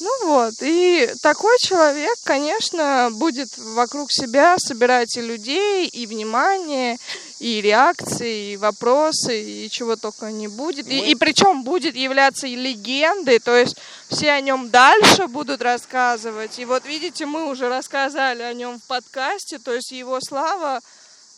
Ну 0.00 0.26
вот, 0.26 0.54
и 0.60 1.12
такой 1.22 1.56
человек, 1.58 2.16
конечно, 2.22 3.10
будет 3.12 3.50
вокруг 3.58 4.12
себя 4.12 4.56
собирать 4.58 5.16
и 5.16 5.20
людей, 5.20 5.88
и 5.88 6.06
внимание, 6.06 6.98
и 7.40 7.60
реакции, 7.60 8.52
и 8.52 8.56
вопросы, 8.56 9.40
и 9.64 9.70
чего 9.70 9.96
только 9.96 10.30
не 10.32 10.48
будет. 10.48 10.88
И, 10.88 11.00
Мы- 11.00 11.06
и 11.10 11.14
причем 11.14 11.62
будет 11.62 11.94
являться 11.94 12.46
и 12.46 12.56
легендой, 12.56 13.38
то 13.38 13.56
есть 13.56 13.76
все 14.08 14.30
о 14.32 14.40
нем 14.40 14.70
дальше 14.70 15.28
будут 15.28 15.62
рассказывать. 15.62 16.58
И 16.58 16.64
вот 16.64 16.84
видите, 16.86 17.26
мы 17.26 17.48
уже 17.48 17.68
рассказали 17.68 18.42
о 18.42 18.52
нем 18.52 18.80
в 18.80 18.82
подкасте, 18.84 19.58
то 19.58 19.72
есть 19.72 19.92
его 19.92 20.20
слава 20.20 20.80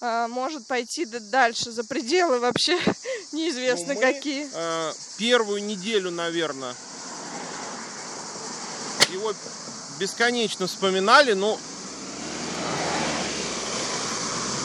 а, 0.03 0.29
может 0.29 0.67
пойти 0.67 1.05
дальше, 1.05 1.71
за 1.71 1.85
пределы 1.85 2.41
вообще 2.41 2.79
неизвестно 3.33 3.93
Ну, 3.93 4.01
мы, 4.01 4.01
какие. 4.01 4.49
э, 4.55 4.93
первую 5.19 5.63
неделю, 5.63 6.11
наверное, 6.11 6.75
его 9.13 9.35
бесконечно 9.99 10.67
вспоминали, 10.67 11.33
но 11.35 11.59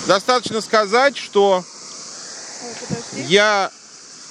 достаточно 0.08 0.62
сказать, 0.62 1.18
что 1.18 1.64
Ой. 3.14 3.24
Я 3.28 3.72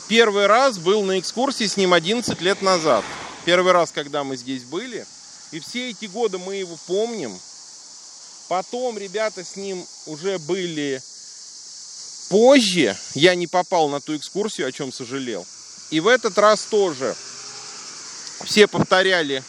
первый 0.09 0.47
раз 0.47 0.79
был 0.79 1.03
на 1.03 1.19
экскурсии 1.19 1.67
с 1.67 1.77
ним 1.77 1.93
11 1.93 2.41
лет 2.41 2.63
назад. 2.63 3.05
Первый 3.45 3.73
раз, 3.73 3.91
когда 3.93 4.25
мы 4.25 4.37
здесь 4.37 4.65
были. 4.65 5.07
И 5.53 5.61
все 5.61 5.91
эти 5.91 6.07
годы 6.07 6.39
мы 6.39 6.57
его 6.57 6.77
помним. 6.87 7.37
Потом 8.49 8.99
ребята 8.99 9.45
с 9.45 9.57
ним 9.57 9.85
уже 10.07 10.39
были 10.39 11.03
позже. 12.29 12.97
Я 13.15 13.35
не 13.35 13.47
попал 13.47 13.89
на 13.89 14.01
ту 14.01 14.17
экскурсию, 14.17 14.69
о 14.69 14.73
чем 14.73 14.93
сожалел. 14.93 15.47
И 15.91 16.01
в 16.01 16.09
этот 16.09 16.37
раз 16.39 16.63
тоже 16.63 17.15
все 18.45 18.67
повторяли 18.67 19.43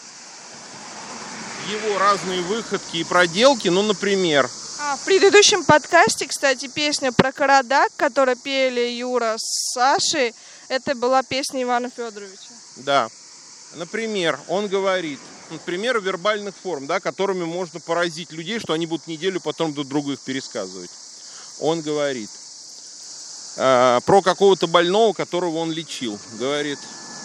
его 1.70 1.98
разные 1.98 2.42
выходки 2.42 2.98
и 2.98 3.04
проделки. 3.04 3.68
Ну, 3.70 3.82
например, 3.82 4.50
А, 4.88 4.98
в 4.98 5.06
предыдущем 5.06 5.64
подкасте, 5.64 6.28
кстати, 6.28 6.68
песня 6.68 7.12
про 7.12 7.32
Карадак, 7.32 7.92
которую 7.98 8.38
пели 8.38 8.82
Юра 8.82 9.36
с 9.36 9.74
Сашей, 9.74 10.36
это 10.68 10.94
была 10.94 11.24
песня 11.24 11.64
Ивана 11.64 11.90
Федоровича. 11.90 12.50
Да. 12.78 13.10
Например, 13.74 14.40
он 14.48 14.68
говорит, 14.68 15.20
например, 15.50 16.00
вербальных 16.00 16.54
форм, 16.56 16.86
да, 16.86 17.00
которыми 17.00 17.46
можно 17.46 17.80
поразить 17.80 18.32
людей, 18.32 18.60
что 18.60 18.74
они 18.74 18.86
будут 18.86 19.08
неделю 19.08 19.42
потом 19.42 19.74
друг 19.74 19.88
другу 19.88 20.12
их 20.12 20.20
пересказывать. 20.20 20.92
Он 21.60 21.82
говорит 21.82 22.30
э, 23.58 24.00
про 24.06 24.22
какого-то 24.22 24.68
больного, 24.68 25.14
которого 25.14 25.58
он 25.58 25.72
лечил. 25.72 26.20
Говорит, 26.34 26.78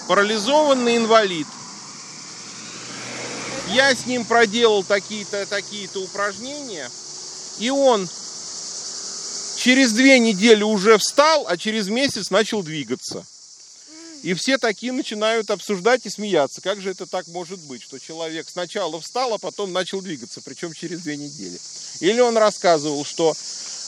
парализованный 0.08 0.96
инвалид. 0.96 1.46
Я 3.68 3.94
с 3.94 4.06
ним 4.06 4.24
проделал 4.24 4.82
такие-то 4.82 5.44
такие-то 5.44 6.00
упражнения, 6.00 6.90
и 7.60 7.70
он 7.70 8.08
через 9.56 9.92
две 9.92 10.18
недели 10.18 10.62
уже 10.62 10.96
встал, 10.98 11.46
а 11.46 11.56
через 11.56 11.88
месяц 11.88 12.30
начал 12.30 12.62
двигаться. 12.62 13.24
И 14.22 14.34
все 14.34 14.58
такие 14.58 14.92
начинают 14.92 15.50
обсуждать 15.50 16.04
и 16.04 16.10
смеяться. 16.10 16.60
Как 16.60 16.80
же 16.80 16.90
это 16.90 17.06
так 17.06 17.26
может 17.28 17.58
быть, 17.60 17.82
что 17.82 17.98
человек 17.98 18.46
сначала 18.50 19.00
встал, 19.00 19.34
а 19.34 19.38
потом 19.38 19.72
начал 19.72 20.02
двигаться, 20.02 20.40
причем 20.44 20.72
через 20.72 21.00
две 21.00 21.16
недели. 21.16 21.58
Или 22.00 22.20
он 22.20 22.36
рассказывал, 22.36 23.04
что 23.04 23.34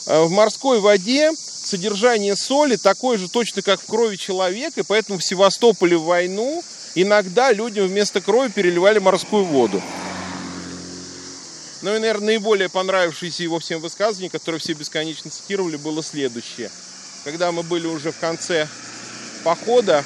э, 0.07 0.23
в 0.23 0.31
морской 0.31 0.81
воде 0.81 1.33
содержание 1.37 2.37
соли 2.37 2.77
такое 2.77 3.19
же 3.19 3.29
точно, 3.29 3.63
как 3.63 3.81
в 3.81 3.87
крови 3.87 4.17
человека, 4.17 4.81
и 4.81 4.85
поэтому 4.85 5.19
в 5.19 5.25
Севастополе 5.25 5.97
в 5.97 6.05
войну 6.05 6.63
иногда 6.95 7.53
людям 7.53 7.87
вместо 7.89 8.21
крови 8.21 8.51
переливали 8.51 8.99
морскую 8.99 9.45
воду. 9.45 9.83
Ну 11.83 11.95
и, 11.95 11.99
наверное, 11.99 12.27
наиболее 12.27 12.69
понравившееся 12.69 13.43
его 13.43 13.59
всем 13.59 13.81
высказывание, 13.81 14.31
которое 14.31 14.59
все 14.59 14.73
бесконечно 14.73 15.31
цитировали, 15.31 15.77
было 15.77 16.03
следующее. 16.03 16.71
Когда 17.25 17.51
мы 17.51 17.65
были 17.65 17.87
уже 17.87 18.13
в 18.13 18.19
конце 18.19 18.69
похода, 19.43 20.05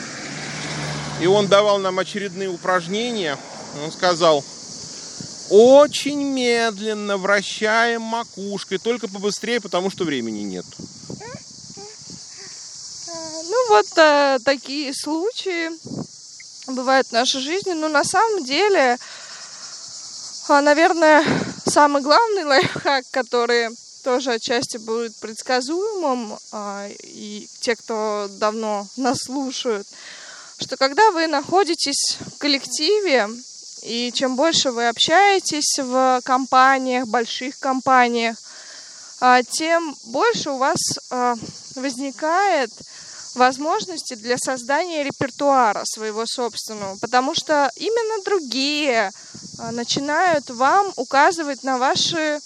и 1.21 1.27
он 1.27 1.49
давал 1.49 1.79
нам 1.79 1.99
очередные 1.99 2.49
упражнения, 2.49 3.39
он 3.85 3.93
сказал, 3.93 4.43
очень 5.51 6.23
медленно 6.25 7.19
вращаем 7.19 8.03
макушкой, 8.03 8.79
только 8.79 9.07
побыстрее, 9.07 9.61
потому 9.61 9.91
что 9.91 10.05
времени 10.05 10.41
нет. 10.41 10.65
Ну 13.49 13.69
вот 13.69 13.87
э, 13.97 14.39
такие 14.45 14.93
случаи 14.95 15.71
бывают 16.73 17.07
в 17.09 17.13
нашей 17.13 17.41
жизни. 17.41 17.73
Но 17.73 17.89
на 17.89 18.03
самом 18.03 18.45
деле, 18.45 18.99
а, 20.49 20.61
наверное, 20.61 21.25
самый 21.69 22.03
главный 22.03 22.45
лайфхак, 22.45 23.05
который 23.11 23.69
тоже 24.03 24.33
отчасти 24.33 24.77
будет 24.77 25.17
предсказуемым, 25.17 26.39
а, 26.53 26.89
и 27.03 27.49
те, 27.61 27.75
кто 27.75 28.29
давно 28.39 28.87
нас 28.97 29.19
слушают, 29.25 29.87
что 30.59 30.77
когда 30.77 31.11
вы 31.11 31.27
находитесь 31.27 32.19
в 32.21 32.39
коллективе, 32.39 33.29
и 33.83 34.13
чем 34.15 34.37
больше 34.37 34.71
вы 34.71 34.89
общаетесь 34.89 35.79
в 35.79 36.21
компаниях, 36.25 37.07
больших 37.09 37.59
компаниях, 37.59 38.37
а, 39.21 39.43
тем 39.43 39.97
больше 40.05 40.51
у 40.51 40.59
вас 40.59 40.79
а, 41.11 41.35
возникает 41.75 42.71
возможности 43.37 44.15
для 44.15 44.37
создания 44.39 45.03
репертуара 45.03 45.83
своего 45.85 46.25
собственного, 46.27 46.97
потому 46.99 47.35
что 47.35 47.71
именно 47.77 48.25
другие 48.25 49.11
а, 49.59 49.73
начинают 49.73 50.51
вам 50.51 50.93
указывать 50.97 51.63
на 51.63 51.79
ваши 51.79 52.41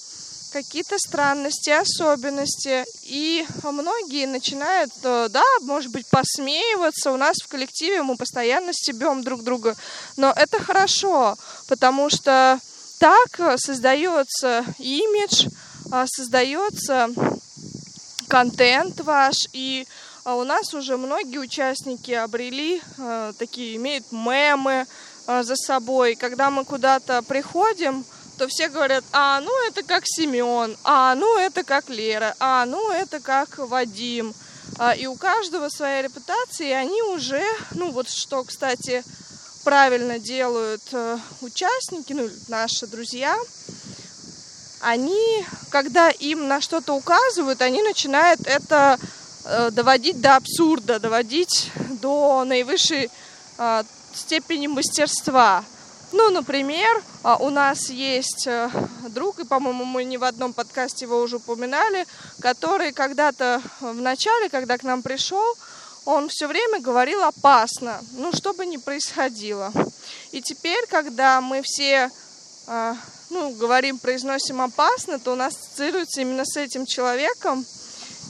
какие-то 0.52 0.98
странности, 0.98 1.70
особенности, 1.70 2.84
и 3.02 3.46
многие 3.62 4.26
начинают, 4.26 4.90
э, 5.02 5.28
да, 5.30 5.44
может 5.62 5.92
быть, 5.92 6.06
посмеиваться. 6.08 7.12
У 7.12 7.16
нас 7.16 7.36
в 7.36 7.48
коллективе 7.48 8.02
мы 8.02 8.16
постоянно 8.16 8.72
стебем 8.72 9.22
друг 9.22 9.42
друга, 9.44 9.76
но 10.16 10.32
это 10.36 10.60
хорошо, 10.60 11.36
потому 11.68 12.10
что 12.10 12.58
так 12.98 13.38
э, 13.38 13.56
создается 13.58 14.64
имидж, 14.78 15.46
а, 15.90 16.06
создается 16.06 17.08
контент 18.28 19.00
ваш, 19.00 19.48
и 19.52 19.86
а, 20.24 20.36
у 20.36 20.44
нас 20.44 20.74
уже 20.74 20.96
многие 20.96 21.38
участники 21.38 22.12
обрели 22.12 22.82
э, 22.98 23.32
такие, 23.38 23.76
имеют 23.76 24.12
мемы 24.12 24.86
э, 25.26 25.42
за 25.42 25.56
собой. 25.56 26.14
Когда 26.14 26.50
мы 26.50 26.64
куда-то 26.64 27.22
приходим, 27.22 28.04
то 28.36 28.46
все 28.48 28.68
говорят, 28.68 29.04
а, 29.12 29.40
ну 29.40 29.50
это 29.66 29.82
как 29.82 30.02
Семен, 30.06 30.76
а, 30.84 31.14
ну 31.14 31.38
это 31.38 31.62
как 31.62 31.88
Лера, 31.88 32.34
а, 32.38 32.64
ну 32.66 32.90
это 32.90 33.20
как 33.20 33.58
Вадим. 33.58 34.34
А, 34.78 34.92
и 34.92 35.06
у 35.06 35.14
каждого 35.14 35.68
своя 35.68 36.02
репутация, 36.02 36.68
и 36.68 36.72
они 36.72 37.02
уже, 37.02 37.42
ну 37.72 37.90
вот 37.90 38.08
что, 38.08 38.44
кстати, 38.44 39.04
правильно 39.64 40.18
делают 40.18 40.82
э, 40.92 41.18
участники, 41.42 42.14
ну 42.14 42.28
наши 42.48 42.86
друзья, 42.86 43.36
они, 44.80 45.44
когда 45.70 46.08
им 46.10 46.48
на 46.48 46.60
что-то 46.60 46.94
указывают, 46.94 47.60
они 47.60 47.82
начинают 47.82 48.40
это 48.46 48.98
доводить 49.70 50.20
до 50.20 50.36
абсурда, 50.36 50.98
доводить 50.98 51.70
до 52.00 52.44
наивысшей 52.44 53.10
э, 53.58 53.82
степени 54.14 54.66
мастерства. 54.66 55.64
Ну, 56.12 56.30
например, 56.30 57.02
а, 57.22 57.36
у 57.36 57.50
нас 57.50 57.88
есть 57.90 58.46
э, 58.46 58.68
друг, 59.10 59.38
и, 59.38 59.44
по-моему, 59.44 59.84
мы 59.84 60.04
не 60.04 60.18
в 60.18 60.24
одном 60.24 60.52
подкасте 60.52 61.04
его 61.04 61.20
уже 61.20 61.36
упоминали, 61.36 62.04
который 62.40 62.92
когда-то 62.92 63.62
в 63.80 64.00
начале, 64.00 64.48
когда 64.48 64.76
к 64.76 64.82
нам 64.82 65.02
пришел, 65.02 65.56
он 66.04 66.28
все 66.28 66.48
время 66.48 66.80
говорил 66.80 67.22
опасно, 67.22 68.00
ну, 68.16 68.32
что 68.32 68.54
бы 68.54 68.66
ни 68.66 68.76
происходило. 68.76 69.72
И 70.32 70.42
теперь, 70.42 70.84
когда 70.86 71.40
мы 71.40 71.62
все, 71.62 72.10
а, 72.66 72.96
ну, 73.28 73.50
говорим, 73.50 73.98
произносим 73.98 74.60
опасно, 74.60 75.20
то 75.20 75.32
у 75.32 75.36
нас 75.36 75.54
ассоциируется 75.54 76.22
именно 76.22 76.44
с 76.44 76.56
этим 76.56 76.86
человеком, 76.86 77.64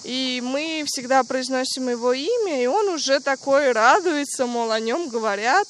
и 0.05 0.41
мы 0.43 0.85
всегда 0.87 1.23
произносим 1.25 1.89
его 1.89 2.13
имя, 2.13 2.63
и 2.63 2.67
он 2.67 2.89
уже 2.89 3.21
такой 3.21 3.73
радуется, 3.73 4.47
мол, 4.47 4.71
о 4.71 4.81
нем 4.81 5.09
говорят, 5.09 5.67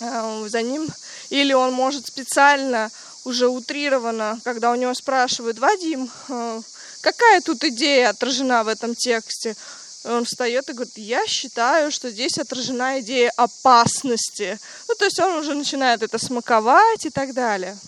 а, 0.00 0.46
за 0.48 0.62
ним, 0.62 0.88
или 1.30 1.52
он 1.52 1.72
может 1.72 2.06
специально 2.06 2.90
уже 3.24 3.48
утрированно, 3.48 4.40
когда 4.44 4.70
у 4.70 4.74
него 4.74 4.92
спрашивают, 4.94 5.58
Вадим, 5.58 6.10
а, 6.28 6.60
какая 7.00 7.40
тут 7.40 7.64
идея 7.64 8.10
отражена 8.10 8.64
в 8.64 8.68
этом 8.68 8.94
тексте? 8.94 9.56
Он 10.04 10.26
встает 10.26 10.68
и 10.68 10.74
говорит, 10.74 10.98
я 10.98 11.26
считаю, 11.26 11.90
что 11.90 12.10
здесь 12.10 12.36
отражена 12.36 13.00
идея 13.00 13.32
опасности. 13.36 14.58
Ну, 14.86 14.94
то 14.96 15.06
есть 15.06 15.18
он 15.18 15.36
уже 15.36 15.54
начинает 15.54 16.02
это 16.02 16.18
смаковать 16.18 17.06
и 17.06 17.10
так 17.10 17.32
далее. 17.32 17.78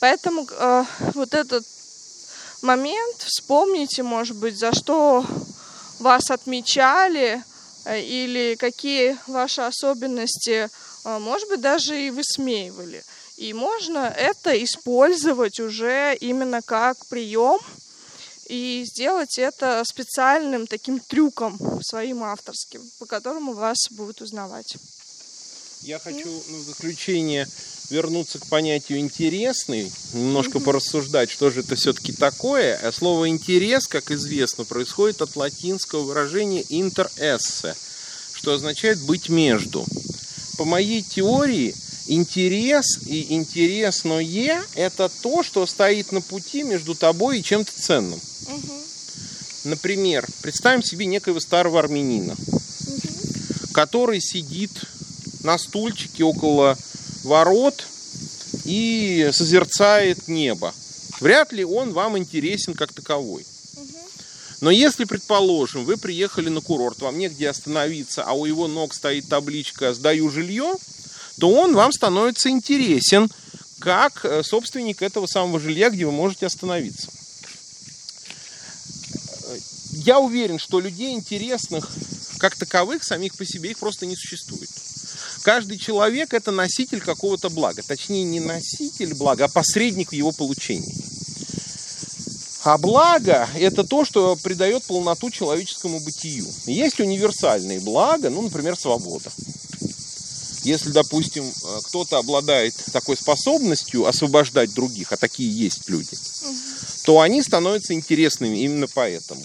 Поэтому 0.00 0.48
э, 0.50 0.84
вот 1.14 1.34
этот 1.34 1.64
момент 2.62 3.16
вспомните, 3.18 4.02
может 4.02 4.36
быть, 4.36 4.58
за 4.58 4.72
что 4.72 5.24
вас 5.98 6.30
отмечали 6.30 7.42
э, 7.84 8.00
или 8.00 8.56
какие 8.56 9.18
ваши 9.26 9.60
особенности 9.60 10.70
а, 11.04 11.18
может 11.18 11.48
быть, 11.48 11.60
даже 11.60 12.00
и 12.00 12.10
высмеивали. 12.10 13.02
И 13.36 13.52
можно 13.52 14.14
это 14.16 14.62
использовать 14.62 15.58
уже 15.58 16.16
именно 16.20 16.62
как 16.62 17.06
прием 17.06 17.58
и 18.46 18.84
сделать 18.86 19.38
это 19.38 19.82
специальным 19.84 20.66
таким 20.66 21.00
трюком 21.00 21.58
своим 21.82 22.22
авторским, 22.22 22.82
по 22.98 23.06
которому 23.06 23.54
вас 23.54 23.88
будут 23.90 24.20
узнавать. 24.20 24.76
Я 25.80 25.98
хочу 25.98 26.28
ну, 26.48 26.58
в 26.58 26.62
заключение 26.62 27.48
вернуться 27.92 28.38
к 28.38 28.46
понятию 28.46 28.98
интересный, 28.98 29.92
немножко 30.14 30.58
порассуждать, 30.58 31.30
что 31.30 31.50
же 31.50 31.60
это 31.60 31.76
все-таки 31.76 32.12
такое. 32.12 32.80
А 32.82 32.90
слово 32.90 33.28
интерес, 33.28 33.86
как 33.86 34.10
известно, 34.10 34.64
происходит 34.64 35.20
от 35.22 35.36
латинского 35.36 36.00
выражения 36.00 36.62
interesse, 36.62 37.76
что 38.32 38.54
означает 38.54 39.00
быть 39.02 39.28
между 39.28 39.86
по 40.56 40.64
моей 40.64 41.02
теории, 41.02 41.74
интерес 42.06 42.98
и 43.06 43.34
интересное– 43.34 44.62
это 44.74 45.10
то, 45.22 45.42
что 45.42 45.66
стоит 45.66 46.12
на 46.12 46.20
пути 46.20 46.62
между 46.62 46.94
тобой 46.94 47.40
и 47.40 47.42
чем-то 47.42 47.72
ценным. 47.74 48.20
Например, 49.64 50.26
представим 50.40 50.82
себе 50.82 51.06
некоего 51.06 51.40
старого 51.40 51.78
армянина, 51.78 52.36
который 53.72 54.20
сидит 54.20 54.70
на 55.42 55.58
стульчике 55.58 56.24
около 56.24 56.76
ворот 57.22 57.86
и 58.64 59.30
созерцает 59.32 60.28
небо. 60.28 60.74
Вряд 61.20 61.52
ли 61.52 61.64
он 61.64 61.92
вам 61.92 62.18
интересен 62.18 62.74
как 62.74 62.92
таковой. 62.92 63.44
Но 64.60 64.70
если, 64.70 65.04
предположим, 65.04 65.84
вы 65.84 65.96
приехали 65.96 66.48
на 66.48 66.60
курорт, 66.60 67.00
вам 67.00 67.18
негде 67.18 67.48
остановиться, 67.48 68.22
а 68.22 68.32
у 68.32 68.44
его 68.44 68.68
ног 68.68 68.94
стоит 68.94 69.28
табличка 69.28 69.92
«Сдаю 69.92 70.30
жилье», 70.30 70.74
то 71.40 71.50
он 71.50 71.74
вам 71.74 71.92
становится 71.92 72.48
интересен 72.48 73.28
как 73.80 74.24
э, 74.24 74.44
собственник 74.44 75.02
этого 75.02 75.26
самого 75.26 75.58
жилья, 75.58 75.90
где 75.90 76.06
вы 76.06 76.12
можете 76.12 76.46
остановиться. 76.46 77.08
Я 79.90 80.20
уверен, 80.20 80.58
что 80.58 80.78
людей 80.78 81.12
интересных 81.14 81.88
как 82.38 82.56
таковых, 82.56 83.04
самих 83.04 83.36
по 83.36 83.44
себе, 83.44 83.70
их 83.70 83.78
просто 83.78 84.06
не 84.06 84.16
существует. 84.16 84.68
Каждый 85.42 85.78
человек 85.78 86.34
это 86.34 86.52
носитель 86.52 87.00
какого-то 87.00 87.50
блага. 87.50 87.82
Точнее, 87.82 88.22
не 88.24 88.40
носитель 88.40 89.14
блага, 89.14 89.46
а 89.46 89.48
посредник 89.48 90.10
в 90.10 90.14
его 90.14 90.32
получении. 90.32 90.94
А 92.64 92.78
благо– 92.78 93.48
это 93.56 93.82
то, 93.82 94.04
что 94.04 94.36
придает 94.36 94.84
полноту 94.84 95.30
человеческому 95.30 95.98
бытию. 95.98 96.46
Есть 96.66 97.00
универсальные 97.00 97.80
блага, 97.80 98.30
ну, 98.30 98.42
например, 98.42 98.78
свобода. 98.78 99.32
Если, 100.62 100.90
допустим, 100.90 101.44
кто-то 101.86 102.18
обладает 102.18 102.76
такой 102.92 103.16
способностью 103.16 104.06
освобождать 104.06 104.72
других, 104.72 105.12
а 105.12 105.16
такие 105.16 105.50
есть 105.50 105.88
люди, 105.88 106.16
то 107.02 107.20
они 107.20 107.42
становятся 107.42 107.94
интересными 107.94 108.58
именно 108.58 108.86
поэтому. 108.86 109.42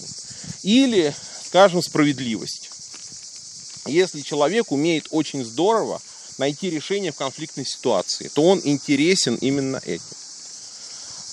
Или, 0.62 1.12
скажем, 1.44 1.82
справедливость. 1.82 2.67
Если 3.88 4.20
человек 4.20 4.70
умеет 4.70 5.06
очень 5.10 5.44
здорово 5.44 6.00
найти 6.38 6.70
решение 6.70 7.12
в 7.12 7.16
конфликтной 7.16 7.66
ситуации, 7.66 8.28
то 8.28 8.42
он 8.42 8.60
интересен 8.64 9.36
именно 9.36 9.80
этим. 9.84 10.04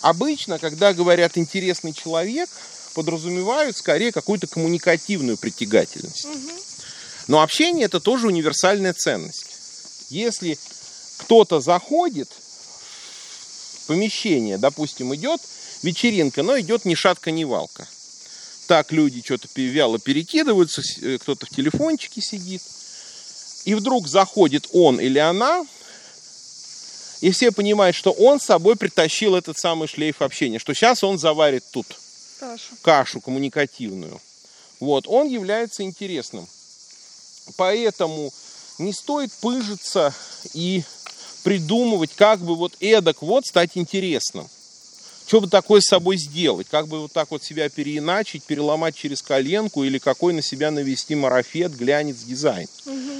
Обычно, 0.01 0.59
когда 0.59 0.93
говорят 0.93 1.37
интересный 1.37 1.93
человек, 1.93 2.49
подразумевают 2.93 3.77
скорее 3.77 4.11
какую-то 4.11 4.47
коммуникативную 4.47 5.37
притягательность. 5.37 6.25
Угу. 6.25 6.51
Но 7.27 7.41
общение 7.41 7.85
это 7.85 7.99
тоже 7.99 8.27
универсальная 8.27 8.93
ценность. 8.93 9.47
Если 10.09 10.57
кто-то 11.17 11.59
заходит 11.59 12.29
в 12.29 13.87
помещение, 13.87 14.57
допустим, 14.57 15.13
идет 15.15 15.41
вечеринка, 15.81 16.43
но 16.43 16.59
идет 16.59 16.85
ни 16.85 16.95
шатка, 16.95 17.31
ни 17.31 17.43
валка. 17.43 17.87
Так 18.67 18.91
люди 18.91 19.21
что-то 19.23 19.47
вяло 19.55 19.99
перекидываются, 19.99 20.81
э, 21.01 21.17
кто-то 21.19 21.45
в 21.45 21.49
телефончике 21.49 22.21
сидит. 22.21 22.61
И 23.65 23.75
вдруг 23.75 24.07
заходит 24.07 24.67
он 24.73 24.99
или 24.99 25.19
она, 25.19 25.65
и 27.21 27.31
все 27.31 27.51
понимают, 27.51 27.95
что 27.95 28.11
он 28.11 28.39
с 28.39 28.45
собой 28.45 28.75
притащил 28.75 29.35
этот 29.35 29.57
самый 29.57 29.87
шлейф 29.87 30.21
общения, 30.21 30.59
что 30.59 30.73
сейчас 30.73 31.03
он 31.03 31.17
заварит 31.17 31.63
тут 31.71 31.87
кашу, 32.39 32.75
кашу 32.81 33.21
коммуникативную. 33.21 34.21
Вот, 34.79 35.07
он 35.07 35.27
является 35.27 35.83
интересным. 35.83 36.47
Поэтому 37.57 38.31
не 38.77 38.93
стоит 38.93 39.31
пыжиться 39.33 40.13
и 40.53 40.83
придумывать, 41.43 42.11
как 42.15 42.39
бы 42.41 42.55
вот 42.55 42.73
эдак 42.79 43.21
вот 43.21 43.45
стать 43.45 43.71
интересным. 43.75 44.47
Что 45.27 45.41
бы 45.41 45.47
такое 45.47 45.81
с 45.81 45.87
собой 45.87 46.17
сделать? 46.17 46.67
Как 46.69 46.87
бы 46.87 47.01
вот 47.01 47.11
так 47.11 47.31
вот 47.31 47.43
себя 47.43 47.67
переиначить, 47.69 48.43
переломать 48.43 48.95
через 48.95 49.21
коленку 49.21 49.83
или 49.83 49.97
какой 49.97 50.33
на 50.33 50.41
себя 50.41 50.71
навести 50.71 51.15
марафет, 51.15 51.75
глянец, 51.75 52.17
дизайн? 52.17 52.67
Угу. 52.85 53.11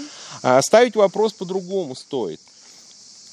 А 0.43 0.61
ставить 0.61 0.95
вопрос 0.95 1.33
по-другому 1.33 1.95
стоит– 1.95 2.39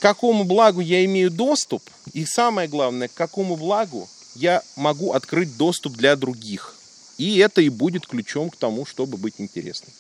какому 0.03 0.43
благу 0.43 0.81
я 0.81 1.05
имею 1.05 1.31
доступ, 1.31 1.83
и 2.13 2.27
самое 2.27 2.69
главное, 2.69 3.07
к 3.07 3.15
какому 3.15 3.57
благу 3.57 4.09
я 4.35 4.63
могу 4.75 5.13
открыть 5.13 5.57
доступ 5.57 5.93
для 5.93 6.17
других. 6.17 6.75
И 7.19 7.39
это 7.39 7.63
и 7.63 7.69
будет 7.69 8.07
ключом 8.07 8.51
к 8.51 8.57
тому, 8.57 8.85
чтобы 8.85 9.17
быть 9.17 9.35
интересным. 9.39 9.93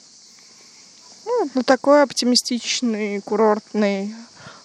Ну, 1.25 1.51
на 1.55 1.63
такой 1.63 2.03
оптимистичной 2.03 3.21
курортной 3.21 4.13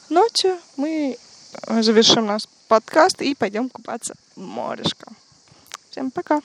ноте 0.09 0.57
мы 0.75 1.19
завершим 1.67 2.25
наш 2.25 2.43
подкаст 2.67 3.21
и 3.21 3.35
пойдем 3.35 3.69
купаться 3.69 4.15
в 4.35 4.41
морешко. 4.41 5.11
Всем 5.89 6.11
пока! 6.11 6.41